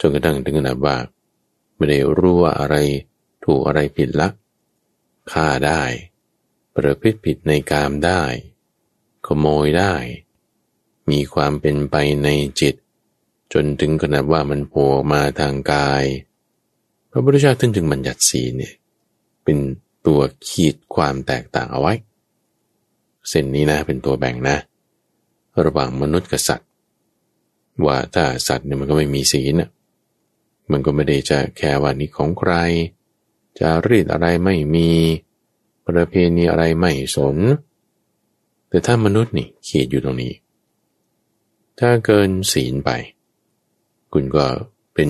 [0.00, 0.96] จนกระทั่งถึงขนาดว่า
[1.80, 2.76] ไม่ได้รู้ว่าอะไร
[3.44, 4.32] ถูกอะไรผิดลัก
[5.32, 5.82] ฆ่าได้
[6.76, 8.22] ประพฤติผิดในกามได้
[9.26, 9.94] ขโมยได้
[11.10, 12.28] มีความเป็นไปใน
[12.60, 12.74] จิต
[13.52, 16.04] จนถึงขนาดว่ามันโผล่มาทางกาย
[17.10, 18.74] พระพุทธเจ้าท่านจึงบัญญัติศีเนี่ย
[19.44, 19.58] เป็น
[20.06, 21.94] ตัวขีดความแตกต่างเอาไว้
[23.28, 24.56] เส้นนี้นะเป็นตัวแบ่งนะ
[25.64, 26.68] ระหว่างมนุษย์กับสัตว์
[27.86, 29.68] ว่าถ้าสัตว์เนี่ยมันก็ไม่มีศีลนะ
[30.72, 32.52] มันก็ไม่ได้จะแค่ว่านี้ของใคร
[33.58, 34.88] จะรีดอะไรไม่มี
[35.86, 37.36] ประเพณีอะไรไม่สน
[38.68, 40.32] แต่ถ้ามนุษย์นี่ขีดอยู่ตรงนี้
[41.78, 42.90] ถ้าเกินศีลไป
[44.12, 44.46] คุณก็
[44.94, 45.08] เป็น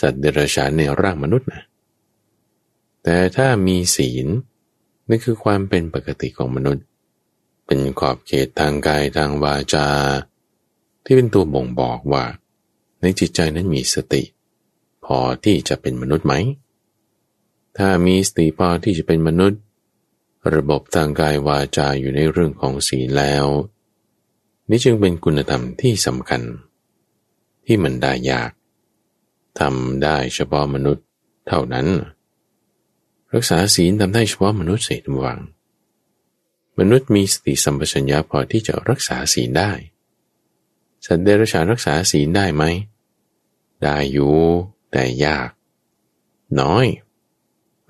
[0.00, 1.62] สัตว์เดรัจฉานในร่างมนุษย์นะ
[3.02, 4.26] แต่ถ้ามีศีล
[5.08, 6.84] นั่นคือความเป็นปกติของมนุษย์
[7.66, 9.86] เป็นขอบเขตทางกายทางวาจา
[11.04, 12.24] ที่เป็นตัวบ่งบอกว่า
[13.00, 14.22] ในจิตใจนั้นมีสติ
[15.08, 16.34] พอที่จะเป็นมนุษย์ไหม
[17.78, 19.60] ถ้ามีสติพอที่จะเป็นมนุษย์
[20.54, 23.46] ระบบทางกายวาจาอยู่ในเรื่องของศีลแล้ว
[24.68, 26.42] นี่จึงเป็นคุณธรรมที่สำคัญ
[27.66, 28.50] ที่มันได้ยาก
[29.60, 31.04] ทำได้เฉพาะมนุษย์
[31.48, 31.86] เท่านั้น
[33.34, 35.38] รักษาศีลทำได้เฉพาะมนุษย์เสดวัง
[36.78, 39.72] มนุษย์มีสติสัมปชัญญะพอที่จะรักษาศีลได้
[41.04, 42.64] สัตว์เดรัจฉานรักษาศีลได้ไหม
[43.82, 44.36] ได้อยู่
[44.92, 45.50] แต่ยาก
[46.60, 46.86] น้อย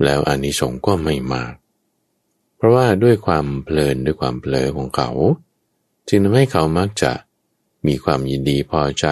[0.03, 1.55] แล้วอานิสงส์ก็ไม่มาก
[2.57, 5.11] เพราะว่าด้วยความเพลินด้วยความเพลิของเขา
[6.09, 7.13] จึงทำให้เขามักจะ
[7.87, 9.07] มีความยินดีพอใจ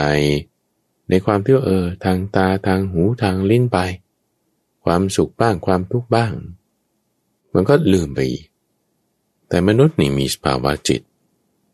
[1.09, 3.79] ในความที่เออ ทางตาทางหูทางลิ้นไป
[4.85, 6.33] ความสุขบ้างความทุกข์บ้าง
[7.55, 8.21] มันก็ลืมไป
[9.49, 11.03] แต่มนุษย์นี่มีสภาวะจิต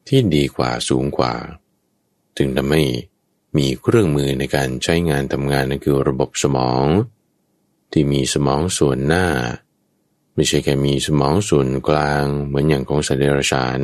[0.09, 1.33] ที่ดีกว่าสูงกว่า
[2.37, 2.83] จึงทำให้
[3.57, 6.87] มีเครื่องมือในการใช้งานทำงานนั่นคือระบบสมอง
[7.93, 9.27] ที่มีสมองส่วนหน้า
[10.35, 13.81] ไม่ใช่แค่มีสมองส่วนกลางเหมือนอย่างของสัตว์เดรัจฉาน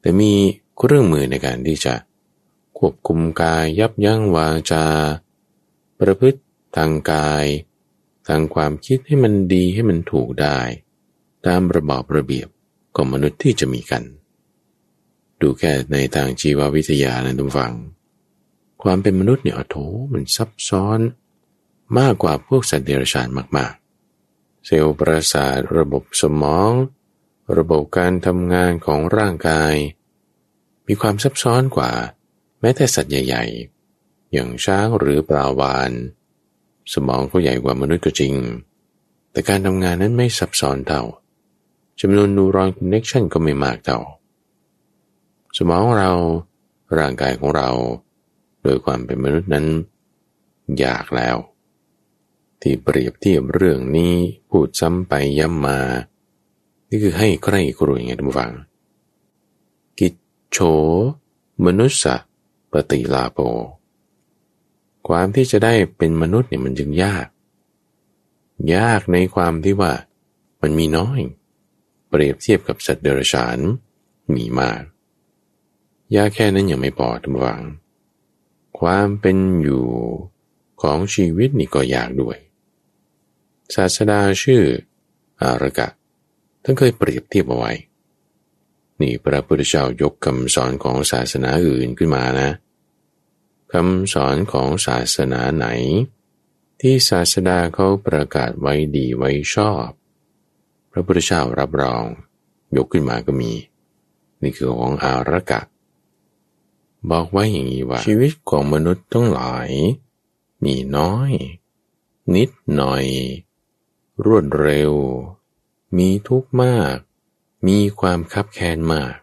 [0.00, 0.32] แต่มี
[0.78, 1.94] เครื่องมือในการที่จะ
[2.78, 4.86] ควบคุมกายยับยั้งวาจา
[6.00, 6.40] ประพฤติ
[6.76, 7.46] ทางกาย
[8.28, 10.58] ทางความคิดให้มันดีให้มันถูกได้
[11.46, 12.48] ตามระบอบระเบียบ
[12.96, 14.04] ของมนุษย์ที่จะมีกัน
[15.40, 17.74] ดูแค่ในทางชีววิทยานะทุกฝัง
[18.84, 19.76] ความเป็นมนุษย์เนี่ยโถ
[20.12, 21.00] มันซับซ้อน
[21.98, 26.70] มากกว่าพวกสัตว์เดรัจฉานมากๆ เซลล์ประสาทระบบสมอง
[27.58, 29.74] ระบบการทำงานของร่างกาย
[30.86, 31.92] มีความซับซ้อนกว่า
[32.60, 33.44] แม้แต่สัตว์ใหญ่
[33.90, 35.90] ๆ อย่างช้างหรือปลาวาน
[36.92, 38.34] สมองเขาใหญ่กว่ามนุษย์ก็จริง
[39.32, 41.02] แต่การทำงานนั้นไม่ซับซ้อนเท่า
[42.00, 43.98] จำนวนนูรอนคอนเนคชันก็ไม่มากเท่า
[45.56, 46.12] สมองเรา
[46.98, 47.70] ร่างกายของเรา
[48.64, 49.66] โดยความเป็นมนุษย์นั้น
[50.84, 51.36] ยากแล้ว
[52.60, 54.14] ที่เปรียบเทียบเรื่องนี้
[54.50, 55.80] พูดซ้ำไปย้ำมา
[56.88, 58.52] นี่คือให้ใครกรุยไงท่านฟัง
[59.98, 60.14] กิจ
[60.50, 60.58] โฉ
[61.66, 62.26] มนุษย์
[62.72, 63.38] ปฏิลาโป
[65.08, 67.26] ความที่จะได้เป็นมนุษย์เนี่ยมันจึงยาก
[68.74, 69.92] ยากในความที่ว่า
[70.62, 71.20] มันมีน้อย
[72.08, 73.58] เปรียบเทียบกับสัตว์เดรัจฉาน
[74.34, 74.82] มีมาก
[76.16, 77.60] ยากแค่นั้นยังไม่พอท่านฟัง
[78.80, 79.84] ความเป็นอยู่
[80.82, 82.36] ของชีวิตนี่ก็ยากด้วย
[83.74, 84.62] ศาสดาชื่อ
[85.42, 85.88] อารกะ
[86.62, 87.72] ท่านเคยเปรียบเทียบเอาไว้
[89.00, 92.50] นี่พระพุทธเจ้ายกคำสอนของศาสนาอื่นขึ้นมานะ
[93.72, 95.66] คำสอนของศาสนาไหน
[96.80, 99.88] ที่ศาสดาเขาประกาศไว้ดีไว้ชอบ
[100.92, 102.04] พระพุทธเจ้ารับรอง
[102.76, 103.52] ยกขึ้นมาก็มี
[104.42, 105.60] นี่คือของอารกะ
[107.10, 109.68] บอกไว้อย่างนี้ว่า ชีวิตของมนุษย์ทั้งหลาย
[110.64, 111.30] มีน้อย
[112.34, 113.04] นิดหน่อย
[114.24, 114.92] รวดเร็ว
[115.96, 116.96] มีทุกข์มาก
[117.66, 119.14] มีความคับแค้นมาก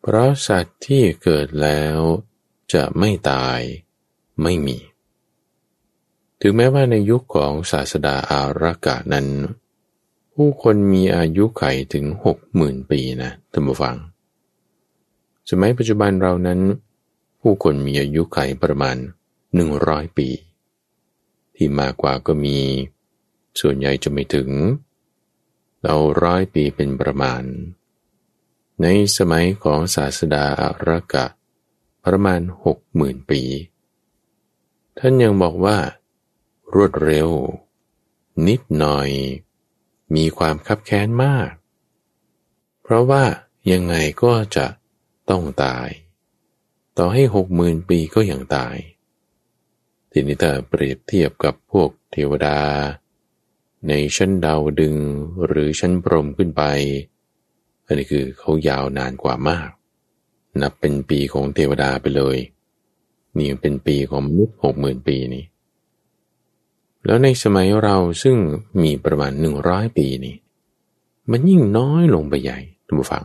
[0.00, 1.98] เพราะสัตว์ที่เกิดแล้ว
[2.72, 3.60] จะไม่ตาย
[4.42, 4.78] ไม่มี
[6.40, 9.26] ถึงแม้ว่าในยุคของศาสดาอารากะนั้น
[10.34, 11.62] ผู้คนมีอายุไข
[11.94, 13.96] ถึงหกหมื่นปีนะท่านผู้ฟัง
[15.50, 16.60] สมัยปัจจุบันเรานั้น
[17.40, 18.96] ผู้คนมีอายุไขประมาณ
[19.54, 20.28] หนึ่งร้อยปี
[21.56, 22.58] ที่มากกว่าก็มี
[23.60, 24.50] ส่วนใหญ่จะไม่ถึง
[25.82, 27.42] เราร้อยปีเป็นประมาณ
[28.82, 31.26] ในสมัยของศาสดาอารกะ
[32.04, 33.42] ประมาณหกหมื่นปี
[34.98, 35.78] ท่านยังบอกว่า
[36.74, 37.30] รวดเร็ว
[38.46, 39.10] นิดหน่อย
[40.14, 41.50] มีความคับแค้นมาก
[42.82, 43.24] เพราะว่า
[43.72, 44.66] ยังไงก็จะ
[45.30, 45.88] ต้องตาย
[46.98, 48.76] ต่อให้หกหมื่นปีก็ยังตาย
[50.10, 52.58] ทีนี้ถ้าเปรียบเทียบกับพวกเทวดา
[53.88, 54.96] ในชั้นดาวดึง
[55.46, 56.62] หรือชั้นพรมขึ้นไป
[57.86, 59.70] อันนี้คือเขายาวนานกว่ามาก
[60.60, 62.38] นับเป็นปีของเทวดาไปเลย
[63.38, 65.44] นี่เป็นปีของมนุษย์หกหมื่นปีนี้
[67.04, 68.36] แล้วในสมัยเราซึ่ง
[68.82, 70.36] มีประมาณหนึ่งร้อยปีนี้
[71.30, 73.24] มันยิ่งน้อยลงไปใหญ่ท่านผู้ฟัง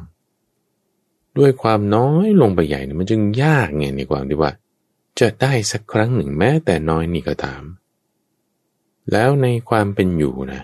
[1.40, 4.52] ด้วยความน้อยลงไปใหญ่เนี่ยมันจึงยากไงในความที่ว่า
[5.20, 7.64] จะได้สักครั้งหนึ่งแม้แต่น้อยนี่ก็ตาม
[9.12, 10.62] แล้วในความเป็นอยู่นะ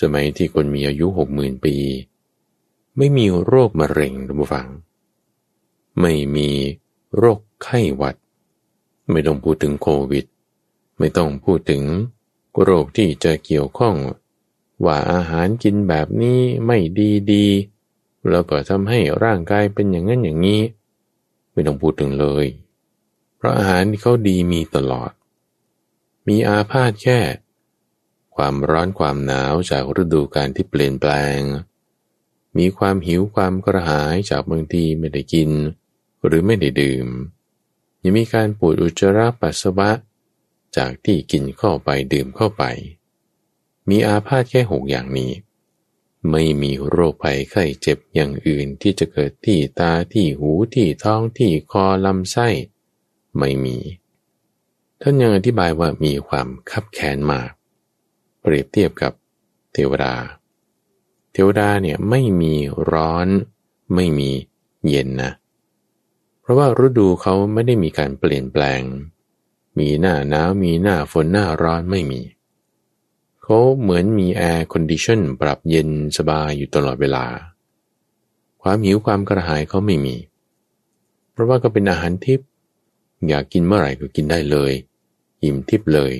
[0.00, 1.76] สมัยที่คนมีอายุหกหมื่นปี
[2.96, 4.66] ไม่มีโรคมะเร็งท่านผู้ฟัง
[6.00, 6.50] ไม่มี
[7.16, 8.16] โรคไข้หวัด
[9.10, 10.24] ไม่ต้องพูดถึงโควิด
[10.98, 11.82] ไม่ต้องพูดถึง
[12.62, 13.96] โรคที่จะเกี่ยวข้อง
[14.84, 17.46] ว่าอาหารกินแบบนี้ไม่ดีดี
[18.30, 20.62] แล้วก็ทำให้ร่างกายเป็นอย่างนั้นอย่างนี้
[21.52, 22.46] ไม่ต้องพูดถึงเลย
[23.36, 25.12] เพราะอาหารที่เขาดีมีตลอด
[26.28, 27.20] มีอาพาธแค่
[28.36, 31.40] ความร้อนความหนาวจากฤดูการที่เปลี่ยนแปลง
[32.58, 35.50] มีความหิวความกระหายจากบางทีไม่ได้กิน
[36.24, 37.08] หรือไม่ได้ดื่ม
[38.02, 39.90] ยังมีการปวดอุจจาระปัสสาวะ
[40.76, 42.64] จากที่กินเข้าไปดื่มเข้าไป
[43.88, 45.30] มีอาพาธแค่หกอย่างนี้
[46.30, 52.48] ไม่มีโรคภัยไข้เจ็บอย่างอื่นที่จะเกิดที่ตาที่หูที่ท้องที่คอลำไส้
[53.38, 53.76] ไม่มี
[55.00, 57.50] ท่านยังอธิบายว่ามีความคับแค้นมาก
[58.40, 59.12] เปรียบเทียบกับ
[59.72, 60.14] เทวดา
[61.32, 62.54] เทวดาเนี่ยไม่มี
[62.92, 63.28] ร้อน
[63.94, 64.30] ไม่มี
[64.88, 65.32] เย็นนะ
[66.40, 68.82] เพราะว่าฤดูเขาไม่ได้มีการเปลี่ยนแปลง
[69.78, 72.20] มีหน้าหนาวมีหน้าฝนหน้าร้อนไม่มี
[73.46, 77.24] เขาเหมือนมี air condition ปรับเย็นสบายอยู่ตลอดเวลา
[78.62, 80.16] ความหิวความกระหายเขาไม่มี
[81.32, 82.48] เพราะว่าก็เป็นอาหารทิพย์
[83.28, 84.72] อยากกินเมื่อไหร่ก็กินได้เลย
[85.42, 86.12] อิ่มทิพย์เลย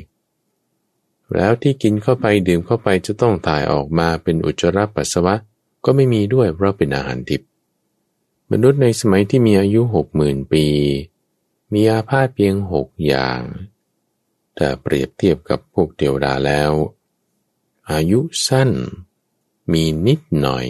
[1.34, 5.34] แล้วที่กินเข้าไปดื่มเข้าไปจะต้องถ่ายออกมาเป็นอุจจาระปัสสาวะ
[5.84, 7.48] ก็ไม่มีด้วยเพราะเป็นอาหารทิพย์
[8.50, 10.66] มนุษย์ในสมัยที่มีอายุหกหมื่นปี
[11.72, 13.40] มีอาพาธเพียงหกอย่าง
[14.56, 16.72] แต่เปรียบเทียบกับพวกเทวดาแล้ว
[17.90, 18.70] อายุสั้น
[19.73, 20.66] มีนิดหน่อย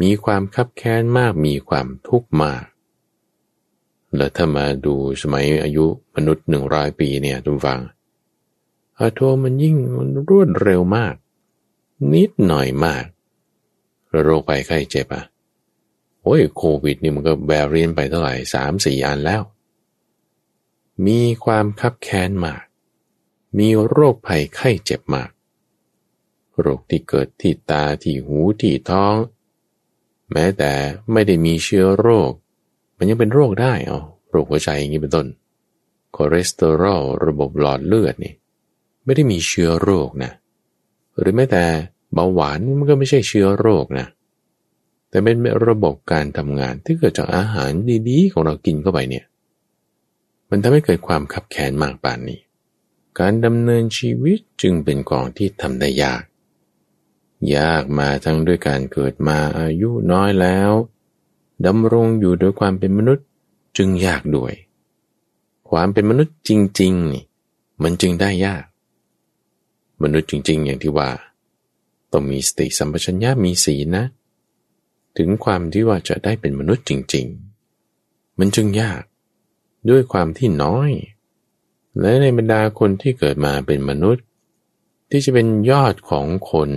[0.00, 2.64] มีความคับแค้นมากมีความทุกข์มาก
[4.16, 7.80] แล้วถ้ามาดูสมัยอายุมนุษย์หนึ่งร้อยปีเนี่ยทุกฟัง
[8.98, 11.14] อาโทมันยิ่งมันรวดเร็วมาก
[12.12, 13.04] นิดหน่อยมาก
[14.22, 15.24] โรคภัยไข้เจ็บอะ
[16.22, 19.42] โอ้ยโควิดนี่มันก็แบรเรียนไปเท่าไหร่สามสี่อันแล้ว
[21.06, 22.62] มีความคับแค้นมาก
[23.58, 25.30] มีโรคภัยไข้เจ็บมาก
[26.60, 29.16] โรคที่เกิดที่ตาที่หูที่ท้อง
[30.32, 30.72] แม้แต่
[31.12, 32.32] ไม่ได้มีเชื้อโรค
[32.96, 33.92] มันยังเป็นโรคได้เอ
[34.30, 35.26] โรคหัวใจอย่างนี้เป็นต้น
[36.14, 38.34] คอเลสเตอรอลระบบหลอดเลือดนี่
[39.04, 40.32] ไม่ได้มีเชื้อโรคนะ
[41.18, 41.64] หรือแม้แต่
[42.12, 44.06] เบาหวานมันก็ไม่ใช่เชื้อโรคนะ
[45.10, 47.70] แต่เป็นระบบการทำงานที่เกิดจากอาหาร
[48.08, 49.24] ดีๆ ของเรากินเข้าไปเนี่ย
[50.50, 52.40] มันทำให้เกิดความขับแค้นมากป่านนี้
[53.18, 56.22] การดำเนินชีวิตจึงเป็นกองที่ทำได้ยาก
[57.56, 60.72] ยากมาทั้งด้วยการเกิดมาอายุน้อยแล้ว
[61.66, 63.26] ดำรงอยู่โดยความเป็นมนุษย์
[63.76, 64.54] จึงยากด้วย
[65.70, 67.24] ความเป็นมนุษย์จริงๆนี่
[67.82, 68.64] มันจึงได้ยาก
[70.02, 71.10] มนุษย์จริง ๆ อย่างที่ว่า
[72.12, 74.04] ต้องมีสติสัมปชัญญะมีสีนะ
[75.16, 77.26] ถึงความที่ว่าจะได้เป็นมนุษย์จริง
[77.82, 79.02] ๆ มันจึงยาก
[79.90, 80.90] ด้วยความที่น้อย
[82.00, 84.24] และในบรรดาคนที่เกิดมาเป็นมนุษย์
[85.10, 86.70] ที่จะเป็นยอดของคน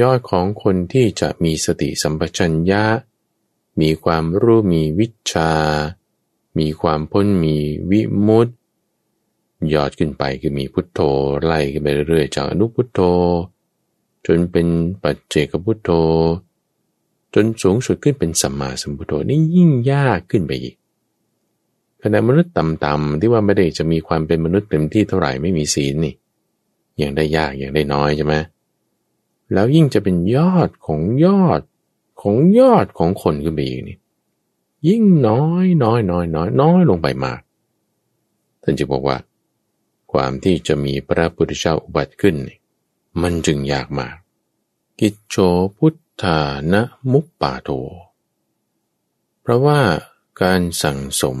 [0.00, 2.84] ยอดของคนที่จะมีสติสัมปชัญญะ
[3.80, 5.52] มีความรู้มีวิชา
[6.58, 7.56] มีความพ้นมี
[7.90, 8.52] วิมุตติ
[9.74, 11.00] ยอดขึ้นไปคือมีพุทโธ
[11.42, 13.00] ไล่ขึ้นไปเรื่อยๆจากอนุพุทโธ
[14.26, 14.66] จนเป็น
[15.02, 15.90] ปัจเจกพุทโธ
[17.34, 20.74] จนสูงสุดขึ้นเป็นสัมมาสัมพุทโธนี่ยิ่งยากขึ้นไปอีก
[22.02, 26.14] ขณะมนุษย์ต่ำๆที่ว่าไม่ได้จะมีความเป็นมนุษย์เต็มที่เท่าไหร่ไม่มีศีลนี่
[27.02, 28.34] ยังได้ยากยังได้น้อยใช่ไหม
[29.52, 31.60] แล้วยิ่งจะเป็นยอดของยอด
[32.22, 33.98] ของยอดของคนขึ้นไปอีกนี่
[34.88, 37.40] ยิ่งน้อยน้อยน้อยน้อยน้อยลงไปมาก
[38.62, 39.16] ท่านจะบอกว่า
[40.12, 42.36] ความที่จะมีพระพุทธเจ้าอุบัติขึ้น
[43.22, 44.16] มันจึงยากมาก
[45.00, 45.36] กิจโฉ
[45.76, 46.40] พุทธา
[46.72, 46.82] นะ
[47.12, 47.68] มุปปาโท
[49.40, 49.80] เพราะว่า
[50.42, 51.40] การสั่งสม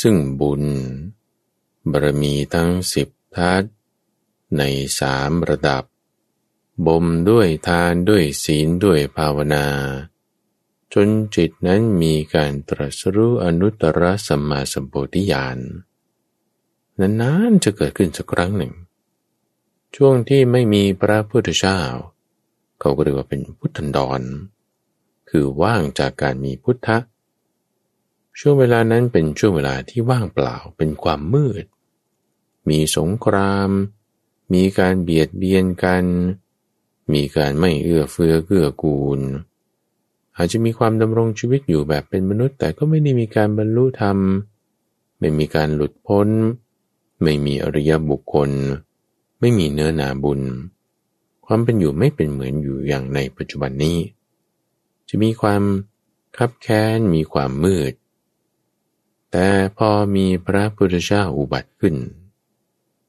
[0.00, 0.64] ซึ่งบุญ
[1.90, 3.64] บารมีทั้งสิบทัศ
[4.58, 4.62] ใน
[5.00, 5.84] สามระดับ
[6.86, 9.66] บ่มด้วยทานด้วยศีลด้วยภาวนา
[10.94, 15.58] จนจิตนั้นมีการตรัสรู้อนุตตรสัมมาสัมโพธิญาณ
[16.98, 18.72] นานๆจะเกิดขึ้นสักครั้งหนึ่ง
[19.96, 21.80] ช่วงที่ไม่มีพระพุทธเจ้า
[22.80, 24.22] เขาก็เรียกว่าเป็นพุทธันดร
[25.30, 26.98] คือว่างจากการมีพุทธะ
[28.38, 31.64] ช่วงเวลานั้นเป็นช่วงเวลาที่ว่างเปล่าเป็นความมืด
[32.68, 33.70] มีสงคราม
[34.52, 36.04] มีการเบียดเบียนกัน
[37.12, 39.20] มีการไม่เอื้อเฟื้อเกื้อกูล
[40.36, 44.18] อาจจะมีความดำรงชีวิตอยู่แบบเป็นมนุษย์ แต่ก็ไม่ได้มีการบรรลุธรรม
[45.18, 46.28] ไม่มีการหลุดพ้น
[47.22, 48.50] ไม่มีอริยบุคคล
[49.40, 50.40] ไม่มีเนื้อนาบุญ
[51.46, 53.98] ความเป็นอยู่ไม่เป็นเหมือนอยู่อย่างในปัจจุบันนี้
[55.08, 55.62] จะมีความ
[56.36, 57.92] คับแค้นมีความมืด
[59.32, 59.46] แต่
[59.78, 61.94] พอมีพระพุทธเจ้าอุบัติขึ้น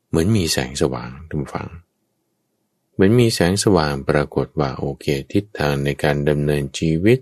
[0.07, 1.67] เหมือนมีแสงสว่างทุกฝัง
[2.93, 7.19] เหมือนมีแสงสว่างปรากฏว่าโอเค ทิศทางในการดำเนินชีวิต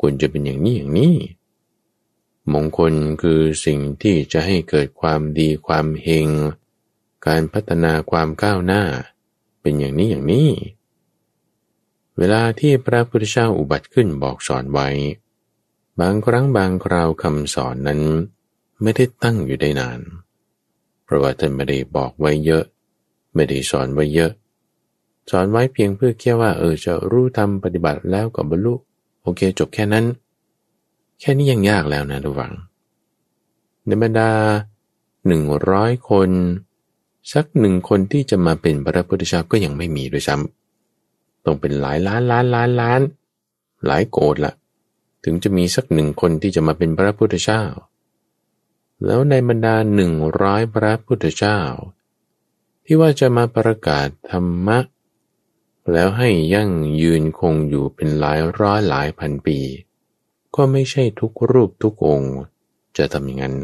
[0.00, 1.16] ควรจะเป็นอย่างนี้อย่างนี้
[2.52, 6.28] มงคลคือสิ่งที่จะให้เกิดความดีความเฮง
[7.26, 8.82] การพัฒนาความก้าวหน้า
[9.60, 10.50] เป็นอย่างนี้อย่างนี้
[12.18, 14.88] เวลาที่พระพุทธเจ้าอุบัติขึ้นบอกสอนไว้
[16.00, 18.00] บางครั้งบางคราวคำสอนนั้น
[18.82, 20.00] ไม่ได้ตั้งอยู่ได้นาน
[21.04, 22.64] เพราะว่าท่านไม่ได้บอกไว้เยอะ
[23.34, 24.32] ไม่ได้สอนไว้เยอะ
[25.30, 28.74] สอนไว้เพียงเพื่อแค่ว่า เออจะรู้ทำปฏิบัติแล้วกับบรรลุ
[29.22, 30.04] โอเค จบแค่นั้น
[31.20, 32.52] แค่นี้ยังยากแล้วนะทุกฝัง
[33.86, 34.30] ในบรรดา
[35.26, 36.30] หนึ่งร้อยคน
[37.32, 43.00] สักหนึ่งคนที่จะมาเป็นพระพุทธเจ้าก็ยังไม่มีด้วยซ้ำต้องเป็นหลายล้านล้านล้านล้าน
[43.86, 44.52] หลายโกดละ
[45.24, 47.62] ถึงจะมีสักหนึ่งคนที่จะมาเป็นพระพุทธเจ้า
[49.04, 50.12] แล้วในบรรดาหนึ่ง
[50.42, 51.58] ร้อยพระพุทธเจ้า
[52.84, 54.78] ที่ว่าจะมาประกาศธรรมะ
[55.90, 56.70] แล้วให้ยั่ง
[57.00, 59.58] ยืนคงอยู่เป็นหลายร้อยหลายพันปี
[60.54, 62.34] ก็ไม่ใช่ทุกรูปทุกองค์
[62.96, 63.54] จะทำอย่างนั้น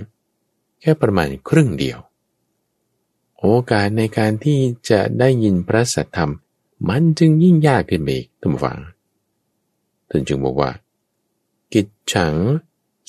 [0.80, 1.98] แค่ประมาณครึ่งเดียว
[3.38, 4.58] โอกาสในการที่
[4.90, 6.32] จะได้ยินพระสัทธรรม
[6.88, 8.78] มันจึงยิ่งยากขึ้นไปอีกท่านฟัง
[10.08, 10.70] ท่านจึงบอกว่า
[11.72, 12.34] กิจฉัง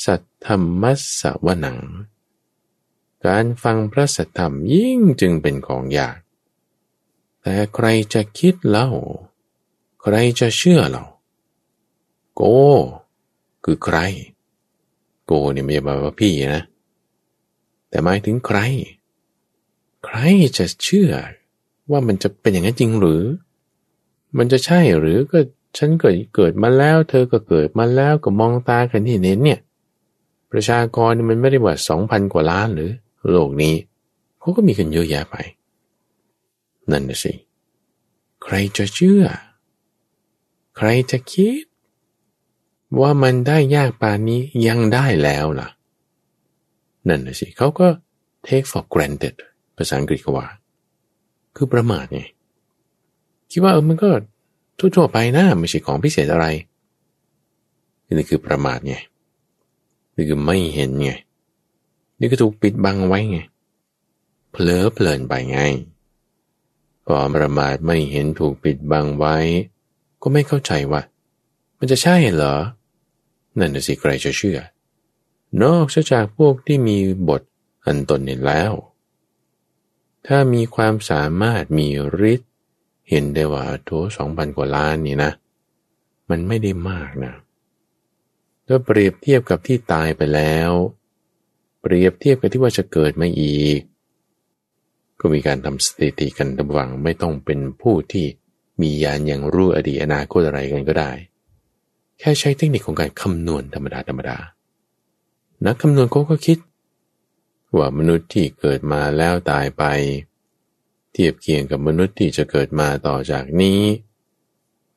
[0.05, 1.79] สัทธรรมัสสวนัง
[3.25, 6.17] การฟังพระสัทธรรมยิ่งจึงเป็นของยาก
[7.51, 8.89] แต่ใครจะคิดเล่า
[10.01, 11.03] ใครจะเชื่อเรา
[12.35, 12.41] โก
[13.63, 13.97] คือใคร
[15.25, 16.63] โกเนี่ยไม่ใช่แบบว่าพี่นะ
[17.89, 18.59] แต่หมายถึงใคร
[20.05, 20.17] ใคร
[20.57, 21.11] จะเชื่อ
[21.91, 23.23] ว่ามันจะเป็นอย่างนั้นจริงหรือ
[24.37, 25.39] มันจะใช่หรือก็
[25.77, 29.59] ฉันเกิดเกิดมาแล้ว เธอก็เกิดมาแล้วก็มองตากันที่เน้นเนี่ย
[30.51, 32.91] ประชากรมันไม่ได้ว่าสองพันกว่าล้านหรือ
[33.29, 33.75] โลกนี้
[34.39, 35.37] เขาก็มีกันเยอะแยะไป
[36.91, 37.33] นั่นนะสิ
[38.43, 39.23] ใครจะเชื่อ
[40.77, 41.63] ใครจะคิด
[42.99, 45.69] ว่ามันได้ยากป่านนี้ยังได้แล้วล่ะ
[47.07, 47.87] นั่นนะสิเขาก็
[48.47, 49.35] take for granted
[49.77, 50.47] ภาษาอังกฤษก็ว่า
[51.55, 52.21] คือประมาทไง
[53.51, 54.09] คิดว่าเออมันก็
[54.79, 56.45] ทั่วๆไปนะไม่ใช่ของพิเศษอะไร
[58.17, 58.95] นี่คือประมาทไง
[60.15, 61.11] นี่คือไม่เห็นไง
[62.19, 63.39] นี่ก็ถูกปิดบังไว้ไง
[64.51, 65.59] เผลอเพลินไปไง
[67.11, 69.37] พอประมาทไม่เห็นถูกปิดบังไว้
[70.21, 71.01] ก็ไม่เข้าใจว่า
[71.77, 72.55] มันจะใช่เหรอ
[73.59, 74.59] นั่นสิใครจะเชื่อ
[75.63, 76.97] นอกจากพวกที่มี
[77.29, 77.41] บท
[77.85, 78.71] อันตนเห็นแล้ว
[80.27, 81.87] ถ้ามีความสามารถมี
[82.33, 82.51] ฤทธิ์
[83.09, 85.31] เห็นได้ว่าโถสองพันกว่าล้านนี่นะ
[86.29, 87.33] มันไม่ได้มากนะ
[88.67, 90.71] ถ้าเปรียบเทียบกับที่ตายไปแล้ว
[91.81, 93.79] เปรียบเทียบกับที่ว่าจะเกิดมาอีก
[95.19, 98.25] ก็มีการทำสถิติกันระวังไม่ต้องเป็นผู้ที่
[98.81, 101.11] มียานอย่างรู้อดีตอนาคตอะไรกันก็ได้
[102.19, 104.37] แค่ใช้เทคนิคของการคำนวณธรรมดาธรรมดา
[105.65, 106.57] นักคำนวณเขาก็คิด
[107.77, 109.83] ว่ามนุษย์ที่เกิดมาแล้วตายไป
[111.11, 113.81] เทียบเคียงกับมนุษย์ที่จะเกิดมาต่อจากนี้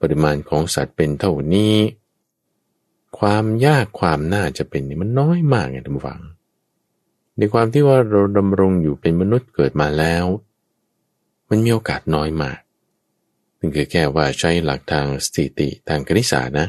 [0.00, 1.74] ปริมาณของสัตว์เป็นเท่านี้
[3.18, 6.20] ความยากความน่าจะเป็นนี่มันน้อยมากไงท่านผู้ฟัง
[7.38, 10.24] ในความที่ว่าเราดำรงอยู่เป็นมนุษย์เกิดมาแล้ว
[11.48, 12.58] มันมีโอกาสน้อยมาก
[13.58, 16.68] นั่นคือแค่ว่าใช้หลักทางสถิติทางคณิตศาสตร์นะ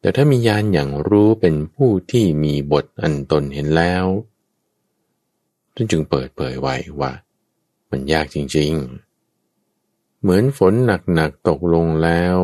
[0.00, 4.06] แต่ถ้ามียานอย่างรู้เป็นผู้ที่มีบทอันตนเห็นแล้ว
[5.74, 7.12] ท่านจึงเปิดเผยไว้ว่า
[7.90, 10.72] มันยากจริงๆ เหมือนฝน
[11.14, 12.36] หนักๆตกลงแล้ว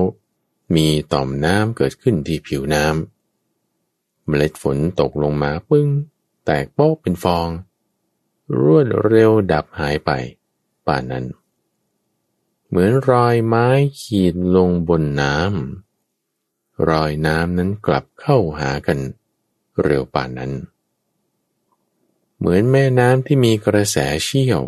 [0.77, 5.89] มีต่อมน้ำเกิดขึ้นที่ผิวน้ำเมล็ดฝนตกลงมาปึ้ง
[6.47, 7.49] แตกโป๊กเป็นฟอง
[8.61, 10.11] รวดเร็วดับหายไป
[10.87, 11.25] ป่านนั้น
[12.69, 13.69] เหมือนรอยไม้
[14.01, 18.99] ขีดลงบนน้ำรอยน้ำนั้นกลับเข้าหากัน
[19.83, 20.53] เร็วป่านนั้น
[22.39, 24.63] เหมือนแม่น้ำที่มีกระแสเชี่ยว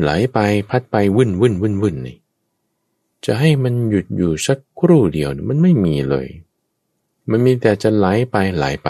[0.00, 0.38] ไหลไป
[0.70, 2.18] พัดไปวุ่นวุ่นวุ่นวุ่นนี่
[3.24, 6.28] จะให้มันหยุดอยู่สักครู่เดียวมันไม่มีเลย
[7.30, 8.88] มันมีแต่จะไหลไปไหลไป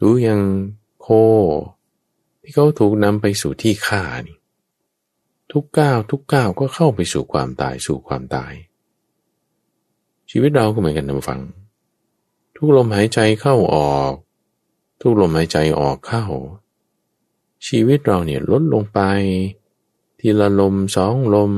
[0.00, 0.40] รู้ยัง
[1.00, 1.08] โค
[2.42, 4.36] ที่เขาถูกนำไปสู่ที่ฆ่านี่
[5.52, 8.52] ทุกก้าวทุกก้าวก็เข้าไปสู่ความตายสู่ความตาย
[10.30, 11.40] ชีวิตเราก็เหมือนกันนะฟัง
[12.56, 14.12] ทุกลมหายใจเข้าออก
[15.00, 16.24] ทุกลมหายใจออกเข้า
[17.66, 19.00] ชีวิตเราเนี่ยลดลงไป
[20.20, 21.52] ทีละลมสองลม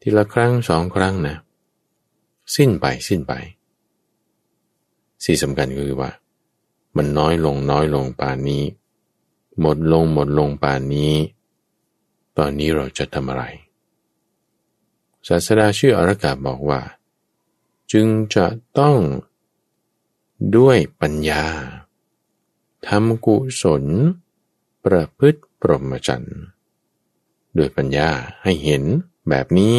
[0.00, 1.36] ทีละครั้งสองครั้งนะ
[2.56, 3.32] สิ้นไปสิ้นไป
[5.24, 6.10] สิ่งสำคัญก็คือว่า
[6.98, 8.64] มันน้อยลงน้อยลงป่านนี้
[9.60, 11.14] หมดลงหมดลงป่านนี้
[12.38, 13.44] ตอนนี้เราจะทำอะไร
[15.26, 16.80] ศาสดาชื่ออรกาบอกว่า
[17.92, 18.46] จึงจะ
[18.78, 18.98] ต้อง
[20.56, 21.44] ด้วยปัญญา
[22.86, 23.84] ทำกุศล
[24.84, 26.38] ประพฤติปรมจันทร์
[27.56, 28.08] ด้วยปัญญา
[28.42, 28.82] ให้เห็น
[29.28, 29.76] แบบนี้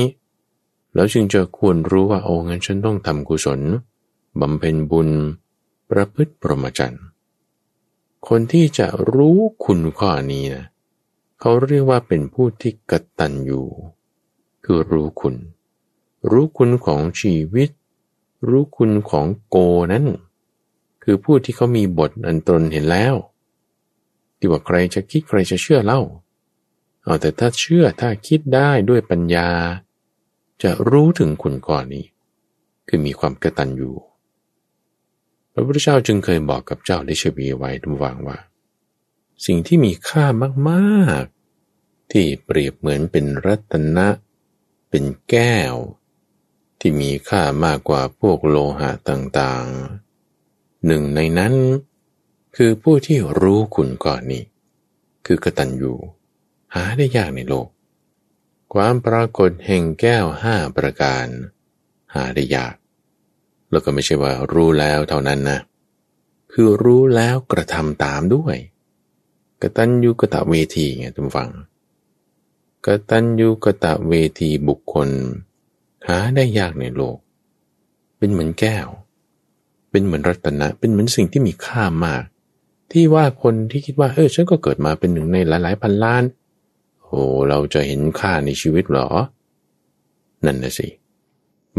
[0.93, 3.59] แล้วจึงจะควรรู้ว่าโอ้งั้นฉันต้องทำกุศล
[4.39, 5.09] บำเพ็ญบุญ
[5.89, 7.03] ประพฤติปรมจันทร์
[8.27, 10.65] คนที่จะรู้คุณข้อนี้นะ
[11.39, 13.61] เขาเรียกว่าเป็นผู้ที่กตัญญู
[14.63, 15.35] คือรู้คุณ
[16.31, 17.69] รู้คุณของชีวิต
[18.47, 19.57] รู้คุณของโก
[19.91, 20.05] นั้น
[21.03, 23.15] คือผู้ที่เขามีบทอันตรนเห็นแล้ว
[24.37, 26.01] ที่ว่าใครจะคิดใครจะเชื่อเล่า
[27.03, 29.49] เอาแต่ถ้าเชื่อถ้าคิดได้ด้วยปัญญา
[30.63, 32.05] จะรู้ถึงคุณก่อนนี้
[32.87, 33.95] คือมีความกระตันอยู่
[35.59, 38.37] ระพุทธเจ้าจึงเคยบอกกับเจ้าได้ชวีไว้ทุกวางว่า
[39.45, 40.25] สิ่งที่มีค่า
[40.69, 44.07] มากๆ ที่เปรียบเหมือนเป็นรัตนะ
[44.89, 45.75] เป็นแก้ว
[46.79, 51.53] ที่มีค่ามากกว่าพวกโลหะต่างๆ หนึ่งในนั้น
[52.55, 54.43] คือผู้ที่รู้คุณก่อนนี้
[55.25, 55.93] คือกตัญญู
[56.73, 57.67] หาได้ยากในโลก
[58.73, 61.25] ความปรากฏแห่งแก้วห้าประการ
[62.13, 62.75] หาได้ยาก
[63.71, 65.59] แล้วก็ไม่ใช่ว่ารู้แล้วเท่านั้นนะ
[66.51, 68.57] คือรู้แล้วกระทำตามด้วย
[69.61, 71.51] กตัญญูกตะเวทีไงทุกฝัง
[72.85, 75.09] กตัญญูกตะเวทีบุคคล
[76.07, 77.17] หาได้ยากในโลก
[78.17, 78.87] เป็นเหมือนแก้ว
[79.91, 82.23] เป็นเหมือนรัตนะ เป็นเหมือนสิ่งที่มีค่ามาก
[82.91, 86.23] ที่ว่าคนที่คิดว่าเออฉันก็เกิดมาเป็นหนึ่งในหลาย ๆ พันล้าน
[87.03, 89.09] โอ้เราจะเห็นค่าในชีวิตหรอ
[90.45, 90.87] นั่นนะสิ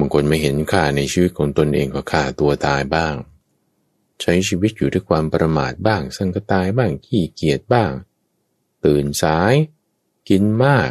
[0.01, 3.15] บางคนไม่เห็นค่าในชีวิตของตนเองก็ฆ่าตัวตายบ้าง
[4.21, 7.93] ใช้ชีวิตอยู่ด้วยความประมาทบ้าง สังกตายบ้างขี้เกียจบ้าง
[8.85, 9.55] ตื่นสาย
[10.29, 10.91] กินมาก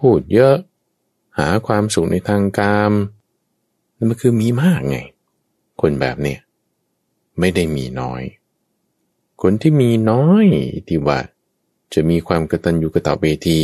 [0.00, 0.56] พูดเยอะ
[1.38, 2.92] หาความสุขในทางกาม
[3.96, 4.98] นั่นมันคือมีมากไง
[5.80, 6.40] คนแบบเนี้ย
[7.38, 8.22] ไม่ได้มีน้อย
[9.42, 10.46] คนที่มีน้อย
[10.88, 11.18] ที่ว่า
[11.94, 13.60] จะมีความกระตัญญูกระตเวที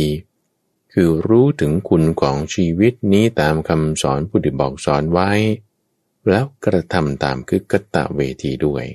[0.93, 5.29] คือรู้ถึงคุณของชีวิตนี้ตามคำสอนผู้ดีบอกสอนไว้
[6.29, 8.85] แล้วกระทำตามคือกตะเวทีด้วย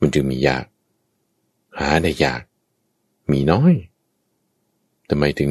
[0.00, 0.64] มันจึงมียาก
[1.78, 2.42] หาได้ยาก
[3.30, 3.74] มีน้อย
[5.08, 5.50] ทำไมถึง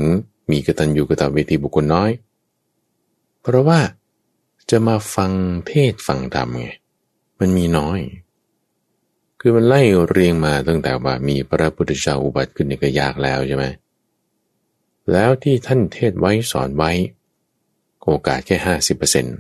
[0.52, 2.12] มีกตัญญูกตเวทีบุคคลน้อย
[3.42, 3.80] เพราะว่า
[4.70, 5.32] จะมาฟัง
[5.68, 6.68] เทศฟังธรรมไง
[7.40, 8.00] มันมีน้อย
[9.40, 13.66] คือมันไล่เรียงมาตั้งแต่ว่ามีพระพุทธเจ้าอุบัติขึ้นในก็ยากแล้วใช่ไหม
[15.12, 16.92] แล้วที่ท่านเทศไว้สอนไว้
[18.04, 19.38] โอกาสแค่ห้าสิบเปอร์เซ็นต์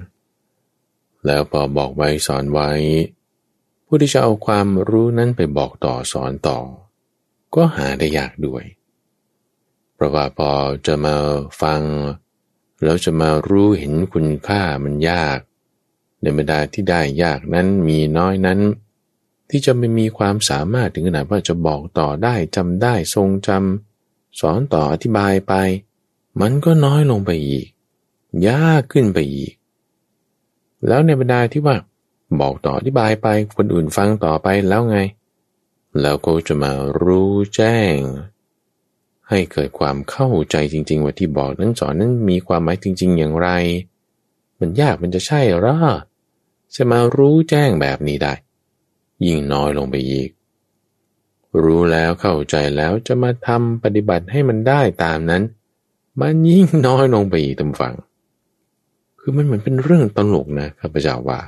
[1.26, 2.72] แล้วพอบอกไว้สอนไว้
[3.86, 6.60] ผู้ที่จะเอาความรู้นั้นไปบอกต่อสอนต่อ
[7.56, 8.64] ก็หาได้ยากด้วย
[9.94, 10.52] เพราะว่าพอ
[10.86, 11.16] จะมา
[11.62, 11.82] ฟัง
[12.84, 15.40] แล้วจะมารู้เห็นคุณค่ามันยาก
[16.22, 18.60] ในบรรดาที่ได้ยากนั้นมีน้อยนั้น
[19.50, 23.93] ที่จะไม่มีความสามารถถึงขนาดว่าจะบอกต่อได้จำได้ทรงจำ
[24.40, 25.54] สอนต่ออธิบายไป
[26.42, 27.68] มันก็น้อยลงไปอีก
[28.48, 29.54] ยากขึ้นไปอีก
[30.88, 31.76] แล้วในบรรดาที่ว่า
[32.40, 33.28] บอกต่ออธิบายไป
[33.58, 34.98] คนอื่นฟังต่อไปแล้วไง
[36.02, 36.72] แล้วก็จะมา
[37.02, 37.98] รู้แจ้ง
[39.30, 43.50] ให้เกิดความเข้าใจจริง ๆ ว่าที่บอกนั้นสอนนั้นมีความหมายจริง ๆ อย่างไร
[44.60, 45.78] มันยากมันจะใช่หรอ
[46.76, 48.34] จะมารู้แจ้งแบบนี้ได้
[49.26, 50.30] ยิ่งน้อยลงไปอีก
[51.64, 55.44] รู้แล้วเข้าใจแล้วจะมาทำปฏิบัติให้มันได้ตามนั้น
[56.20, 57.94] มันยิ่งน้อยลงไปอีกตามฟัง
[59.20, 61.42] คือมันเหมือนเป็นเรื่องตลกนะข้าพเจ้าว่า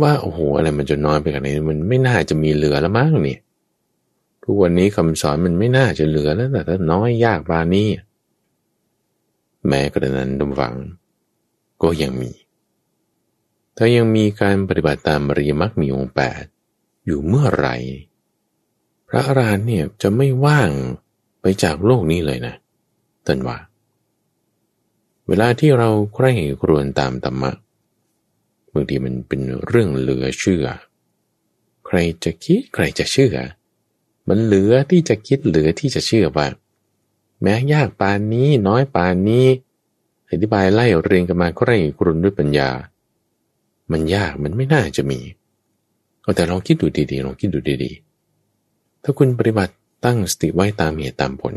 [0.00, 3.40] ว่าโอ้โหอะไรมันจะน้อยไปขนาดนี้มันไม่น่าจะมีเหลือแล้วมั้งเนี่ย
[4.42, 7.88] ทุกวันนี้คำสอนมันไม่น่าจะเหลือแล้วแต่ถ้าน้อยยากบานี้
[9.66, 10.74] แม้กระนั้นดมฟัง
[11.82, 12.30] ก็ยังมี
[13.76, 16.42] ถ้ายังมีการปฏิบัติตามมริยมรรคมีองค์แปด
[17.06, 17.76] อยู่เมื่อไหร่
[19.12, 20.70] ระอรหันต์เนี่ยจะไม่ว่าง
[21.40, 22.54] ไปจากโลกนี้เลยนะ
[23.26, 23.58] ท่านว่า
[25.28, 26.32] เวลาที่เราใคร่
[26.62, 27.50] ครวญตามธรรมะ
[28.72, 30.66] บางทีมันเป็นเรื่องเหลือเชื่อ
[31.86, 33.34] ใครจะคิดใครจะเชื่อ
[34.28, 36.46] มันเหลือที่จะคิดเหลือที่จะเชื่อว่า
[37.42, 39.46] แม้ยากปานนี้น้อยปานนี้
[40.30, 42.70] อธิบายไล่เรียงกันมาใคร่ครวญด้วยปัญญา
[43.92, 45.20] มันยากมันไม่น่าจะมี
[46.22, 48.11] เอาแต่ลองคิดดูดีๆลองคิดดูดีๆ
[49.02, 49.74] ถ้าคุณปฏิบัติ
[50.04, 51.54] ตั้งสติไว้ตามเหตุตามผล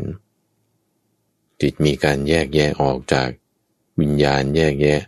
[1.60, 3.28] จิตมีการแยกแยะออกจาก
[4.00, 5.00] วิญญาณแยกแยะ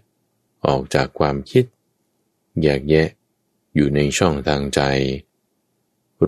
[0.66, 1.64] ออกจากความคิด
[2.62, 3.08] แยกแยะ
[3.74, 4.80] อยู่ในช่องทางใจ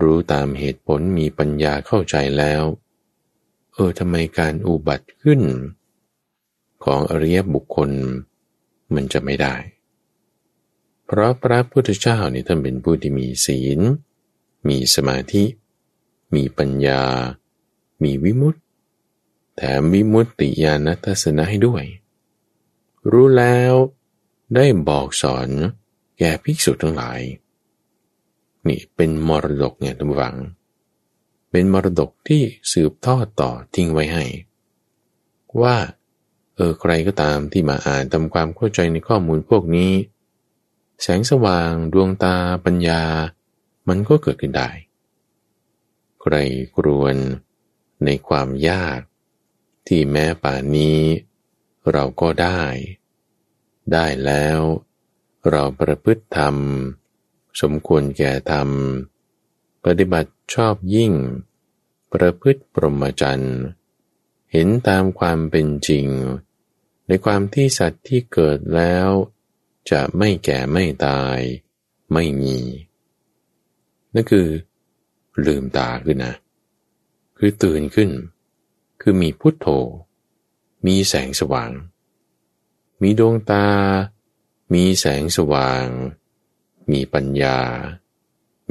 [0.01, 2.63] รู้ตามเหตุผลมีปัญญาเข้าใจแล้ว
[3.73, 5.41] เออทำไมการอุบัติขึ้น
[6.83, 7.89] ของอริยบุคคล
[8.93, 9.55] มันจะไม่ได้
[11.05, 13.79] เพราะพระพุทธเจ้าเนี่ยท่านเป็นผู้ที่มีศีล
[14.67, 15.43] มีสมาธิ
[16.35, 17.03] มีปัญญา
[18.03, 18.59] มีวิมุตติ
[19.57, 21.83] แถมวิมุตติญาณทัศนะให้ด้วย
[23.11, 23.73] รู้แล้ว
[24.55, 25.49] ได้บอกสอน
[26.19, 27.21] แก่ภิกษุทั้งหลาย
[28.67, 30.37] นี่เป็นมรดกเนี่ยทุกฝัง
[31.51, 34.25] เป็นมรดกที่สืบทอดต่อทิ้งไว้ให้
[35.61, 35.77] ว่า
[36.55, 39.91] เออใครก็ตามที่มาอ่านทำความเข้าใจในข้อมูลพวกนี้
[41.01, 43.01] แสงสว่างดวงตาปัญญา
[43.87, 44.69] มันก็เกิดขึ้นได้
[46.21, 46.35] ใคร
[46.77, 47.15] กรวน
[48.05, 48.99] ในความยาก
[49.87, 50.99] ที่แม้ป่านนี้
[51.91, 52.61] เราก็ได้
[53.91, 54.59] ได้แล้ว
[55.49, 56.55] เราประพฤติธรรม
[57.61, 58.69] สมควรแก่ธรรม
[59.85, 61.13] ปฏิบัติชอบยิ่ง
[62.13, 63.59] ประพฤติปรมจันทร์
[64.51, 66.07] เห็นตามความเป็นจริง
[67.07, 69.09] ในความที่สัตว์ที่เกิดแล้ว
[69.91, 71.39] จะไม่แก่ไม่ตาย
[72.13, 72.57] ไม่มี
[74.13, 74.47] นั่นคือ
[75.45, 76.33] ลืมตาขึ้นนะ
[77.37, 78.09] คือตื่นขึ้น
[79.01, 79.67] คือมีพุทโธ
[80.85, 81.71] มีแสงสว่าง
[83.01, 83.67] มีดวงตา
[84.73, 85.85] มีแสงสว่าง
[86.91, 87.59] มีปัญญา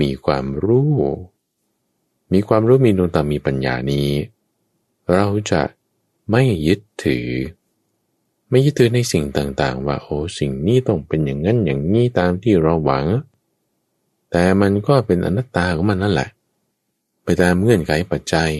[0.00, 0.94] มีความรู้
[2.32, 4.10] มีความรู้มีดวงตา มีปัญญานี้
[5.12, 5.62] เราจะ
[6.30, 7.28] ไม่ยึดถือ
[8.50, 13.06] ไม่ยึดถือในสิ่งต่างๆ ว่าโอ้สิ่งนี้ต้องเป็นอย่างนั้นอย่างนี้ตามที่เราหวัง
[14.30, 16.28] แต่มันก็เป็นอนัตตาของมันนั่นแหละ
[17.24, 18.52] ไปตามเงื่อนไขปัจจัย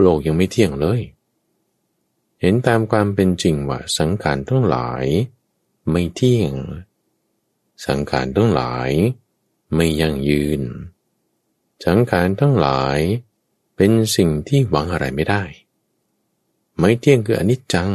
[0.00, 1.00] โลกยังไม่เที่ยงเลย
[2.40, 5.04] เห็นตามความเป็นจริงว่าสังขารทั้งหลาย
[5.90, 6.52] ไม่เที่ยง
[7.86, 8.90] สังขารทั้งหลาย
[9.74, 10.62] ไม่ยั่งยืน
[11.86, 12.98] สังขารทั้งหลาย
[13.76, 15.42] เป็นสิ่งที่หวังอะไรไม่ได้
[16.78, 17.92] ไม่เที่ยงคืออนิจจัง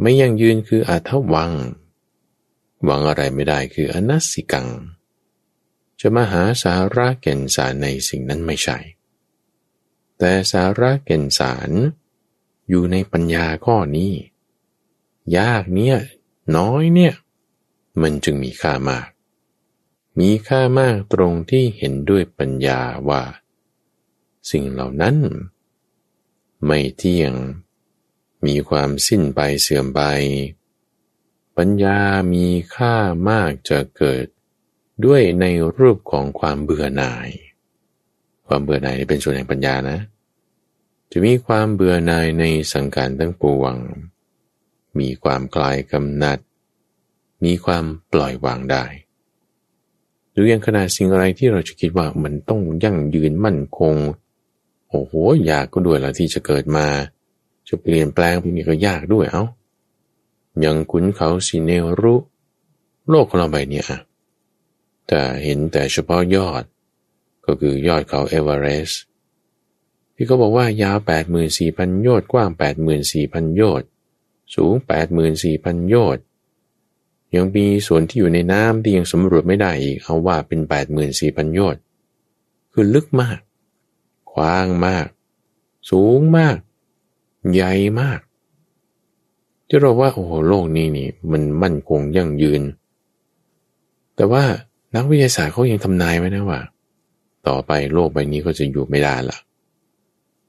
[0.00, 1.52] ไม่ยั่งยืนคืออาทวัง
[2.84, 4.68] หวังอะไรไม่ได้คืออนัสสิกัง
[6.04, 8.78] จะมาหาสาระแก่นสารในสิ่งนั้นไม่ใช่
[10.18, 11.70] แต่สาระแก่นสาร
[12.68, 14.12] อยู่ในปัญญาข้อนี้
[15.38, 15.98] ยากเนี่ย
[16.56, 17.14] น้อยเนี่ย
[18.00, 19.08] มันจึงมีค่ามาก
[20.18, 23.22] มีค่ามากตรงที่เห็นด้วยปัญญาว่า
[24.50, 25.16] สิ่งเหล่านั้น
[26.64, 27.32] ไม่เที่ยง
[28.46, 30.00] มีความสิ้นไปเสื่อมไป
[31.56, 32.00] ปัญญา
[32.32, 32.94] มีค่า
[33.28, 34.26] มากจะเกิด
[35.04, 35.46] ด้วยใน
[35.78, 37.28] รูปของความเบื่อหน่าย
[38.46, 39.98] ความเบื่อหน่ายเป็นส่วนแห่งปัญญานะ
[41.12, 43.74] จะมีความเบื่อหน่ายในสังขารทั้งปวง
[44.98, 46.38] มีความคลายกำหนัด
[47.44, 48.84] มีความปล่อยวางได้
[50.32, 53.94] หรือยังขนาดสิ่งอะไรที่เราจะคิดว่ามันต้องยั่งยืนมั่นคง
[54.88, 55.12] โอ้โห
[55.44, 56.86] อยากก็ด้วยละที่จะเกิดมา
[57.68, 59.44] จะเปลี่ยนแปลงพวกนี้ก็ยากด้วยเอา้า
[60.60, 61.70] อย่างขุนเขาสิเน
[62.00, 62.14] รุ
[63.08, 63.98] โลกของเราใบนี้อะ
[65.08, 66.64] แต่เห็นแต่เฉพาะยอด
[67.46, 69.02] ก็คือยอดเขาเอเวอเรสต์
[70.14, 70.98] ที่เขาบอกว่ายาว
[71.50, 72.48] 84,000 โยชน์กว้าง
[72.98, 73.88] 84,000 โยชน์
[74.54, 74.74] สูง
[75.32, 76.24] 84,000 โยชน์
[77.34, 80.60] ยังมีส่วนที่อยู่ในน้ำที่ยังสำรวจไม่ได้อีกเอาว่าเป็น
[81.08, 81.80] 84,000 โยชน์
[82.72, 83.38] คือลึกมาก
[84.32, 85.06] กว้างมาก
[85.90, 86.56] สูงมาก
[87.52, 88.20] ใหญ่มาก
[89.66, 92.62] ที่เราว่าโอ้โหโลกนี้นี่ มันมั่นคงยั่งยืน
[94.16, 94.44] แต่ว่า
[94.94, 96.60] นักวิทยาศาสตร์เขายังทำนายไว้นะว่า
[97.48, 99.38] ต่อไปโลกใบนี้ก็จะอยู่ไม่ได้ละ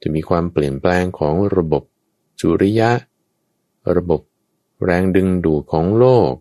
[0.01, 1.83] จะมีความเปลี่ยนแปลงของระบบ
[2.41, 2.91] สุริยะ
[3.97, 4.21] ระบบ
[4.83, 6.31] แรงดึงดูดของโลก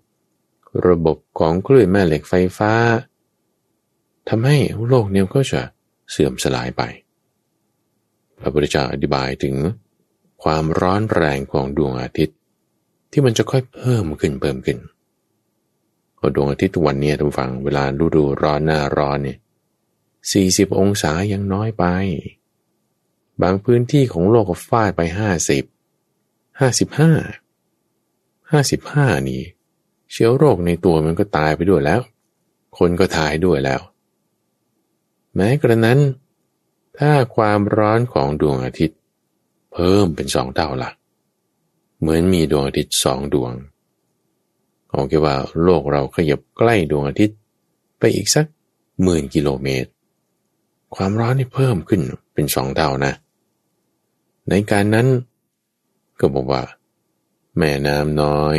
[0.88, 2.72] ระบบของคลื่นแม่เหล็กไฟฟ้า
[4.28, 5.60] ทำให้โลกนี้ก็จะ
[6.10, 6.82] เสื่อมสลายไป
[8.40, 9.54] พระพุทธเจ้าอธิบายถึง
[10.42, 12.36] ความร้อนแรงของดวงอาทิตย์
[13.12, 14.78] ที่มันจะค่อยเพิ่มขึ้นเพิ่มขึ้น
[16.34, 19.38] ดวงอาทิตย์ทุกวันนี้ทุกฝังเวลาฤดูร้อนหน้าร้อนเนี่ย
[20.32, 21.84] สี่สิบองศายังน้อยไป
[23.42, 25.64] บางพื้นที่ของโลกก็ฟาดไปห้าสิบ
[26.60, 27.12] ห้าสิบห้า
[28.50, 29.42] ห้าสิบห้านี่
[30.12, 32.00] เชื้อโรคในตัวมันก็ตายไปด้วยแล้ว
[32.78, 33.80] คนก็ตายด้วยแล้ว
[35.34, 35.98] แม้กระนั้น
[36.98, 38.98] ถ้าความร้อนของดวงอาทิตย์
[39.72, 40.90] เพิ่มเป็นสองเท่าละ่ะ
[42.00, 43.52] เหมือนมีดวงอาทิตย์สองดวง
[44.92, 47.38] เอาแค่ว่าโลกเราขยับใกล้ดวงอาทิตย์
[47.98, 48.46] ไปอีกสัก
[49.02, 49.90] หมื่นกิโลเมตร
[50.94, 52.00] ความร้อนนี่เพิ่มขึ้น
[52.34, 53.12] เป็นสองเท่านะ
[54.48, 55.06] ในการนั้น
[56.20, 56.62] ก็บอกว่า
[57.58, 58.56] แม่น้ำน้อย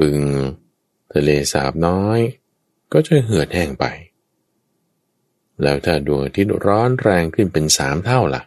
[0.00, 0.18] บึง
[1.12, 2.20] ทะเลสาบน้อย
[2.92, 3.84] ก็จะเหือดแห้งไป
[5.62, 8.42] แล้วถ้าดวงอาทิตย์ร้อนแรงขึ้นเป็นสามเท่าละ่ะ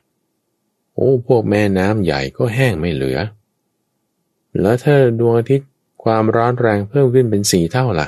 [0.94, 3.20] โอ้ พวกแม่น้ำใหญ่ก็แห้งไม่เหลือ
[4.62, 5.70] แล้วถ้าดวงอาทิตย์
[6.04, 8.08] ความร้อนแรงเพิ่มขึ้นเป็นสี่เท่าละ่ะ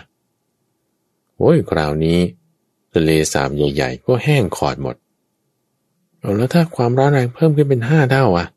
[1.38, 2.20] โอ้ยคราวนี้
[2.94, 4.96] ทะเลสาบใหญ่ๆก็แห้งขอดหมด
[6.20, 8.48] เอาแล้วถ้าความร้อนแรงเพิ่มขึ้นเป็นห้าเท่าอะ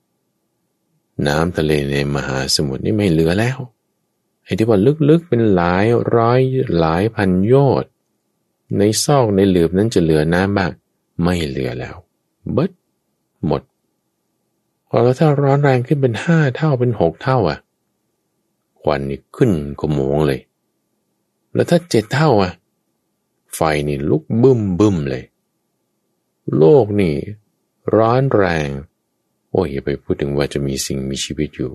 [1.28, 3.58] น้ำทะเลในมหาสมุทรนี่ไม่เหลือแล้ว
[4.44, 4.78] ไอ้ที่ว่า
[5.08, 6.40] ลึกๆเป็นหลายร้อย
[6.78, 7.90] หลายพันโยชน์
[8.78, 10.70] ในซอกในหลืบนั้นจะเหลือน้ำบ้าง
[11.22, 11.96] ไม่เหลือแล้ว
[12.52, 12.70] เบิด
[13.46, 13.62] หมด
[14.88, 17.58] พอแล้วถ้าร้อนแรงขึ้นเป็นห้าเท่าเป็นหกเท่าอะ
[18.82, 20.40] ควันนี่ขึ้นกระโมงเลย
[21.54, 22.52] แล้วถ้าเจ็ดเท่าอะ
[23.54, 25.24] ไฟนี่ลุกบึ้มบึ้มเลย
[26.56, 27.14] โลกนี่
[27.96, 28.68] ร้อนแรง
[29.50, 31.72] โอ้ยอย่าไปพูดถึงว่าจะมีสิ่งมีชีวิตอยู่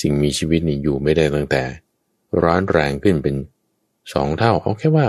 [0.00, 1.62] สิ่งมีชีวิตนี่อยู่ไม่ได้ตั้งแต่
[2.42, 3.36] ร้อนแรงขึ้นเป็น
[4.12, 5.08] สองเท่า เอาแค่ว่า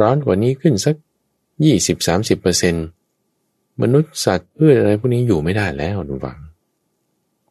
[0.00, 0.96] ร้อนกว่านี้ขึ้นสัก
[1.64, 2.86] ยี่สิบสามสิบเปอร์เซ็นต์
[3.82, 6.38] มนุษย์สัตว์พืชอะไรพวกนี้อยู่ไม่ได้แล้วดูฟัง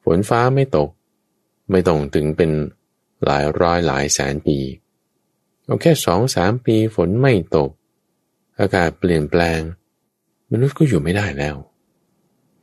[0.04, 0.90] ฝนฟ้าไม่ตก
[1.72, 2.52] ไม่ต้องถึงเป็น
[3.26, 4.58] หลายร้อยหลายแสนปี
[5.66, 7.70] เอาแค่สองสามปีฝนไม่ตก
[8.60, 9.60] อากาศเปลี่ยนแปลง
[10.52, 11.56] มนุษย์ก็อยู่ไม่ได้แล้ว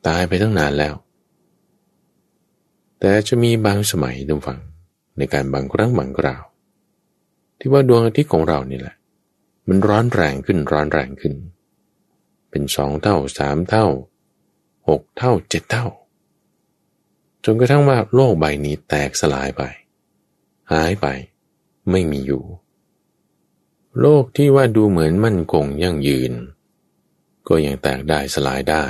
[0.06, 0.94] ตายไปตั้งนานแล้ว
[3.00, 4.58] แต่จะมีบางสมัยดูฟัง
[5.18, 6.44] ในการบางครั้งบางคราว
[7.58, 8.96] ที่ว่าดวงอาทิตย์ของเรานี่แหละ
[9.68, 11.34] มันร้อนแรงขึ้นร้อนแรงขึ้น
[12.50, 13.86] เป็นสองเท่าสามเท่า
[14.88, 15.86] หกเท่าเจ็ดเท่า
[17.48, 19.62] จนกระทั่งว่าโลกใบนี้แตกสลายไป
[20.72, 21.06] หายไป
[21.90, 22.44] ไม่มีอยู่
[24.00, 26.32] โลกที่ว่าดูเหมือนมั่นคงยั่งยืน
[27.48, 28.86] ก็ยังแตกได้สลายได้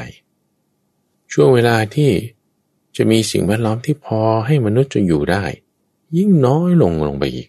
[1.33, 2.11] ช่วงเวลาที่
[2.97, 5.45] จะมีสิ่งแวดล้อมที่พอให้มนุษย์จะอยู่ได้
[6.17, 7.49] ยิ่งน้อยลงลงไปอีก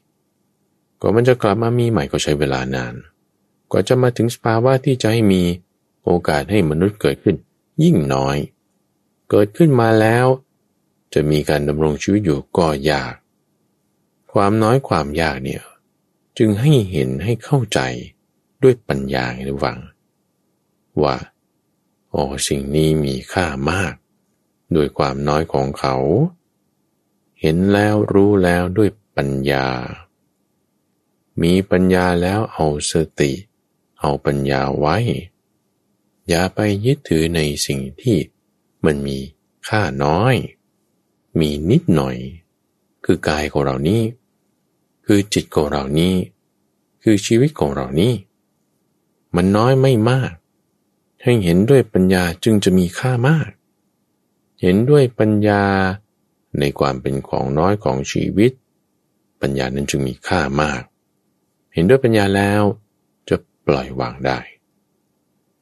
[1.01, 2.93] ก็มันจะกลับมามีใหม่ก็ใช้เวลานาน
[3.71, 5.43] กว่าจะมาถึงสภาวะที่จะให้มี
[6.03, 7.35] โอกาสให้มนุษย์เกิดขึ้น
[7.83, 8.37] ยิ่งน้อย
[9.29, 10.25] เกิดขึ้นมาแล้ว
[11.13, 13.13] จะมีการดำรงชีวิตอยู่ก็ยาก
[14.31, 15.63] ความน้อยความยากเนี่ย
[16.37, 17.79] จึงให้เห็นให้เข้าใจ
[18.63, 19.79] ด้วยปัญญาในวัง
[21.03, 21.15] ว่า
[22.09, 23.93] โอ้สิ่งนี้มีค่ามาก
[24.73, 25.95] โดยความน้อยของเขา
[27.41, 29.67] เห็นแล้วรู้แล้วด้วยปัญญา
[31.41, 33.31] มีปัญญาแล้วเอาสติ
[33.99, 34.97] เอาปัญญาไว้
[36.27, 38.17] อย่าไปยึดถือในสิ่งที่
[38.85, 39.17] มันมี
[39.67, 40.35] ค่าน้อย
[41.39, 42.17] มีนิดหน่อย
[43.05, 44.01] คือกายของเรานี้
[45.05, 46.13] คือจิตของเรานี้
[47.03, 48.13] คือชีวิตของเรานี้
[49.35, 50.31] มันน้อยไม่มาก
[51.23, 53.49] ให้เห็นด้วยปัญญาจึงจะมีค่ามาก
[54.61, 55.63] เห็นด้วยปัญญา
[56.59, 58.51] ในความเป็นของน้อยของชีวิต
[59.41, 60.81] ปัญญานั้นจึงมีค่ามาก
[61.73, 62.63] เห็นด้วยปัญญาแล้ว
[63.29, 63.35] จะ
[63.67, 64.39] ปล่อยวางได้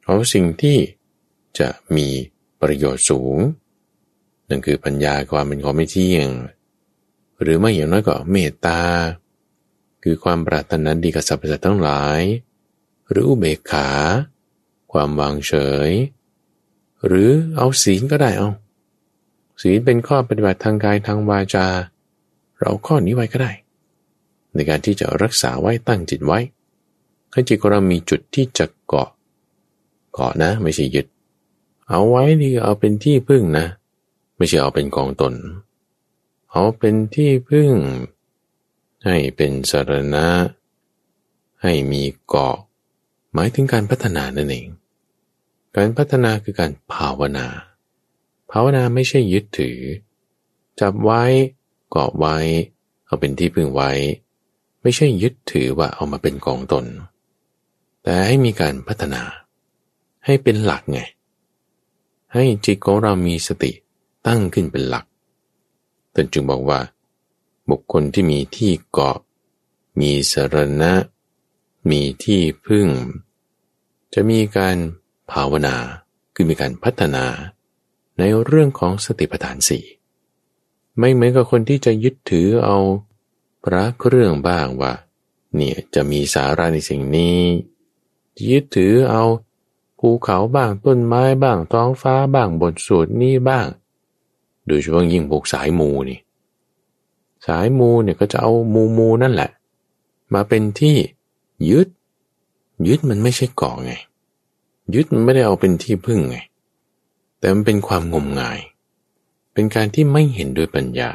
[0.00, 0.78] เพราะสิ่งที่
[1.58, 2.08] จะมี
[2.60, 3.36] ประโยชน์สูง
[4.48, 6.28] นั่นคือปัญญาความเป็นของไม่เที่ยง
[7.40, 8.80] หรือไม่อย่างน้อยก็เมตตา
[10.02, 12.20] คือความปรารถนาดีกับสรรพสัตว์ทั้งหลาย
[13.10, 13.88] หรืออุเบกขา
[14.92, 15.52] ความวางเฉ
[15.88, 15.90] ย
[17.06, 18.48] หรือเอาศีลก็ได้เอา
[19.62, 21.66] ศีลเป็นข้อปฏิบัติทางกายทางวาจา
[22.60, 23.52] เราข้อนี้ไว้ก็ได้
[24.54, 26.38] ในการที่จะรักษาไว้ตั้งจิตไว้
[27.32, 29.08] ให้จิตของเรามีจุดที่จะเกาะ
[30.12, 31.06] เกาะนะไม่ใช่ยึด
[31.88, 33.66] เอาไว้ที่เอาเป็นที่พึ่งนะ
[34.36, 35.34] ไม่ใช่เอาเป็นกองตน
[36.50, 37.72] เอาเป็นที่พึ่ง
[39.04, 40.26] ให้เป็นสารณะ
[41.62, 42.56] ให้มีเกาะ
[43.32, 44.68] หมายถึงการพัฒนานั่นเอง
[45.76, 47.46] การพัฒนาคือการภาวนา
[48.50, 49.78] ภาวนาไม่ใช่ยึดถือ
[50.80, 51.22] จับไว้
[51.90, 52.36] เกาะไว้
[53.06, 53.90] เอาเป็นที่พึ่งไว้
[54.82, 56.84] ไม่ใช่ยึดถือว่าเอามาเป็นกองตน
[58.02, 59.22] แต่ให้มีการพัฒนา
[60.24, 61.00] ให้เป็นหลักไง
[62.34, 63.72] ให้จิตของเรามีสติ
[64.26, 65.04] ตั้งขึ้นเป็นหลัก
[66.14, 66.80] ท่านจึงบอกว่า
[67.70, 69.18] บุคคลที่มีที่เกาะ
[70.00, 70.92] มีสรณะ
[71.90, 72.88] มีที่พึ่ง
[74.14, 74.76] จะมีการ
[75.30, 75.76] ภาวนา
[76.34, 77.26] คือมีการพัฒนา
[78.18, 79.84] ในเรื่องของสติปัฏฐานสี่
[80.98, 82.78] ไม่เหมือนกับคนที่จะยึดถือเอา
[83.64, 84.92] พระเครื่องบ้างว่า
[85.54, 87.40] เนี่ยจะมีสาระในสิ่งนี้
[88.50, 89.24] ยึดถือเอา
[89.98, 93.66] ภูเขาบ้างต้นไม้บ้างท้องฟ้าบ้างบทสวดนี้บ้าง
[94.66, 96.18] โดยเฉพาะยิ่งพวกสายมูนี่
[97.46, 99.50] สายมูเนี่ยก็จะเอามูมูนั่นแหละ
[100.34, 100.96] มาเป็นที่
[101.70, 101.88] ยึด
[102.86, 103.92] ยึดมันไม่ใช่เกาะไง
[104.94, 106.38] ยึดมันไม่ได้เอาเป็นที่พึ่งไง
[107.38, 108.60] แต่มันเป็นความงมงาย
[109.52, 111.10] เป็นการที่ไม่เห็นด้วยปัญญา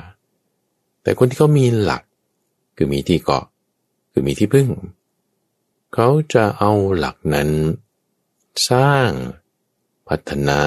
[1.01, 2.03] แต่คนที่เขามีหลัก
[2.75, 3.45] คือมีที่เกาะ
[4.11, 4.67] คือมีที่พึ่ง
[5.93, 7.49] เขาจะเอาหลักนั้น
[8.69, 9.09] สร้าง
[10.07, 10.61] พัฒนา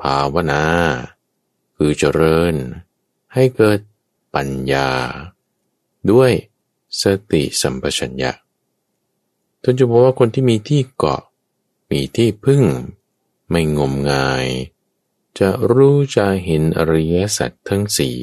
[0.00, 0.62] ภาวนา
[1.82, 2.54] คือเจริญ
[3.34, 3.78] ให้เกิด
[4.34, 4.88] ปัญญา
[6.10, 6.32] ด้วย
[7.02, 8.32] สติสัมปชัญญะ
[9.62, 11.22] ท่านจะบอกว่าคนที่มีที่เกาะ
[11.90, 12.62] มีที่พึ่ง
[13.50, 14.46] ไม่งมงาย
[15.38, 18.18] จะรู้จะเห็นอริยสัจทั้งสี่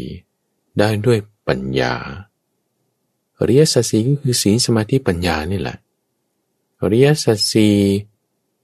[0.78, 1.94] ได้ด้วยปัญญา
[3.40, 5.78] อริยสัจสี่ก็คือศีลสมาธิปัญญานี่แหละ
[6.82, 7.76] อริยสัจสี่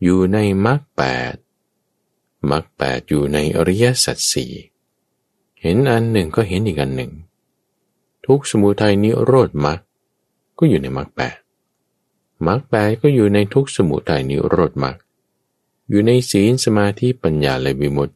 [0.03, 1.01] อยู่ในมรรคแป
[1.33, 1.35] ด
[2.51, 4.53] มรรคแปดอยู่ในอริยสัจสี่
[5.63, 7.11] เห็นอันหนึ่งก็เห็นอีกอันหนึ่ง
[8.25, 9.79] ทุกสมุทัยนิโรธมรรค
[10.57, 11.35] ก็อยู่ในมรรคแปด
[12.47, 14.95] มรรคแปดก็อยู่ในทุกสมุทัยนิโรธมรรค
[15.89, 18.15] อยู่ในศีลสมาธิปัญญาและวิมุตติ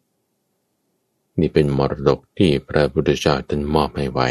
[1.40, 4.28] นี่เป็นมรดกที่พระพุทธเจ้าท่านมอบให้ไว้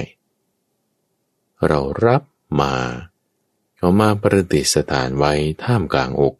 [1.67, 2.23] เรารับ
[2.61, 2.75] มา
[3.77, 6.35] เอามาประดิษฐานไว้ท่ามกลางอก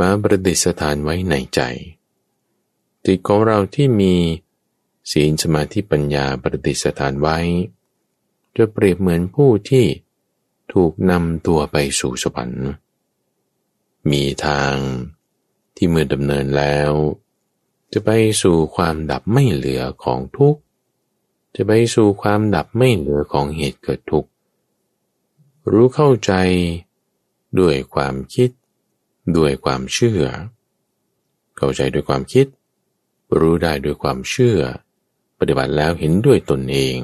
[0.00, 1.60] มาประดิษฐานไว้ในใจ
[3.04, 4.14] จิตของเราที่มี
[5.10, 7.38] ศีลสมาธิปัญญาประดิษฐานไว้
[8.56, 9.86] จะเปรียบเหมือนผู้ที่
[10.72, 12.68] ถูกนำตัวไปสู่สวรรค์
[14.10, 14.74] มีทาง
[15.76, 16.92] ที่เมื่อดำเนินแล้ว
[17.92, 18.10] จะไป
[18.42, 20.60] สู่ความดับไม่เหลือของทุกข์
[21.56, 24.30] จะไปสู่ความดับไม่เหลือของเหตุเกิดทุกข์
[25.70, 26.32] รู้เข้าใจ
[27.60, 28.50] ด้วยความคิด
[29.36, 30.22] ด้วยความเชื่อ
[31.56, 32.46] เข้าใจด้วยความคิด
[33.38, 34.60] รู้ได้ด้วยความเชื่อ
[35.38, 36.98] ปฏิบัติแล้วเห็นด้วยตนเอง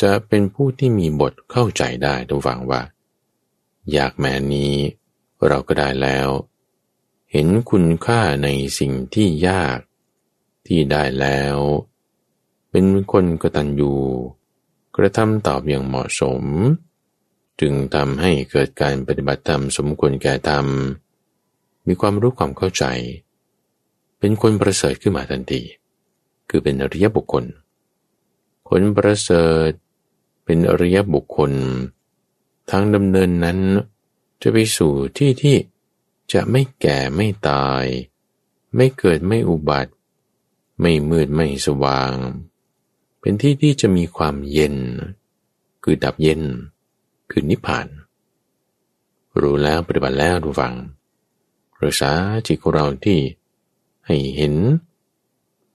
[0.00, 2.80] จะเป็นผู้ที่มีบทเข้าใจได้ทุกฝังว่า
[3.92, 4.74] อยากแม้นี้
[5.46, 6.28] เราก็ได้แล้ว
[7.32, 8.48] เห็นคุณค่าใน
[8.78, 9.78] สิ่งที่ยาก
[10.66, 11.56] ที่ได้แล้ว
[12.70, 13.94] เป็นคนกระตัญญู
[14.96, 16.44] กระทำตอบอย่างเหมาะสม
[17.60, 20.66] จึงทำให้เกิดการปฏิบัติธรรมสมควรแก่ธรรม
[21.86, 22.84] มีความรู้ความเข้าใจ
[24.18, 25.62] เป็นคนประเสริฐขึ้นมาทันที
[26.54, 27.44] คือเป็นอริยบุคคล
[28.68, 29.70] คนประเสริฐ
[30.44, 31.52] เป็นอริยบุคคล
[32.70, 33.58] ทางดำเนินนั้น
[34.42, 35.56] จะไปสู่ที่ที่
[36.32, 37.84] จะไม่แก่ไม่ตาย
[38.74, 39.92] ไม่เกิดไม่อุบัติ
[40.80, 42.12] ไม่มืดไม่สว่าง
[43.20, 44.76] เป็นที่ที่จะมีความเย็น
[45.82, 46.42] คือดับเย็น
[47.30, 47.86] คือนิพพาน
[49.40, 50.74] รู้แล้วปฏิบัติแล้วดูฟัง
[51.80, 52.12] รักษา
[52.46, 53.18] จิตของเราที่
[54.06, 54.54] ให้เห็น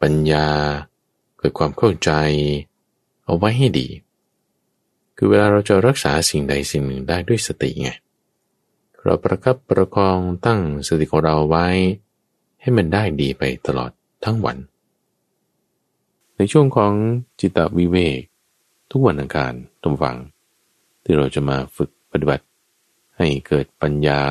[0.01, 0.47] ปัญญา
[1.37, 2.11] เกิดความเข้าใจ
[3.25, 3.87] เอาไว้ให้ดี
[5.17, 7.89] คือเวลาเราจะรักษาสิ่งใดสิ่งหนึ่งได้ด้วยสติไง
[9.03, 11.67] เราประคับประคองตั้งสติของเราไว้
[12.61, 13.91] ให้มันได้ดีไปตลอด
[14.23, 14.57] ทั้งวัน
[16.37, 16.93] ในช่วงของ
[17.39, 18.19] จิตวิเวก
[18.91, 20.17] ทุกวันอังคารตุมฟัง
[21.03, 22.45] ที่เราจะมาฝึกปฏิบัติ
[23.17, 24.21] ให้เกิดปัญญา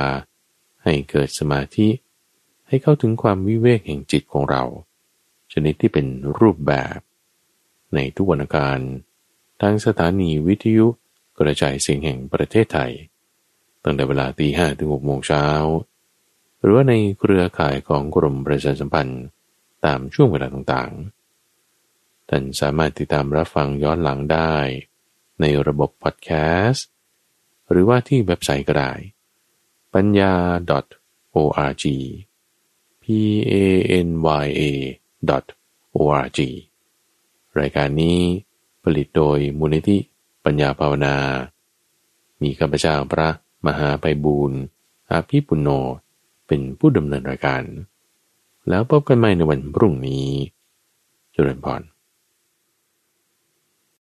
[0.84, 1.88] ให้เกิดสมาธิ
[2.68, 4.62] ให้เข้าถึงความวิเวกแห่งจิตของเรา
[5.64, 6.06] นิดที่เป็น
[6.40, 6.98] รูปแบบ
[7.94, 8.78] ในทุกวันการ
[9.60, 10.86] ทางสถานีวิทยุ
[11.38, 12.92] กระจายเสียงแห่งประเทศไทย
[13.84, 15.46] ตั้งแต่เวลาตีห้ถึงหกโมงเช้า
[16.60, 19.22] หรือว่าในเครือข่ายของกรมประชาสัมพันธ์
[19.84, 24.54] ตามช่วงเวลาต่างๆ ท่านสามารถติดตามรับฟังย้อนหลังได้
[25.40, 26.30] ในระบบพอดแค
[26.66, 26.88] สต์
[27.70, 28.92] หรือว่าที่เว็บไซต์ก็ได้
[29.94, 30.34] ปัญญา
[31.34, 31.84] .org
[33.02, 33.04] p
[33.52, 33.54] a
[34.06, 34.08] n
[34.44, 34.62] y a
[35.94, 36.38] org
[37.60, 38.18] รายการนี้
[38.82, 39.98] ผลิตโดยมูลนิธิ
[40.44, 41.16] ปัญญาภาวนา
[42.42, 43.28] มีข้าพเจ้าพระ
[43.66, 44.60] มหาไปบูรณ์
[45.10, 45.68] อาภีปุโน
[46.46, 47.62] เป็นผู้ดำเนินรายการ
[48.68, 50.26] แล้วพบกันใหม่ในวันพรุ่งนี้
[51.34, 51.82] จุลพร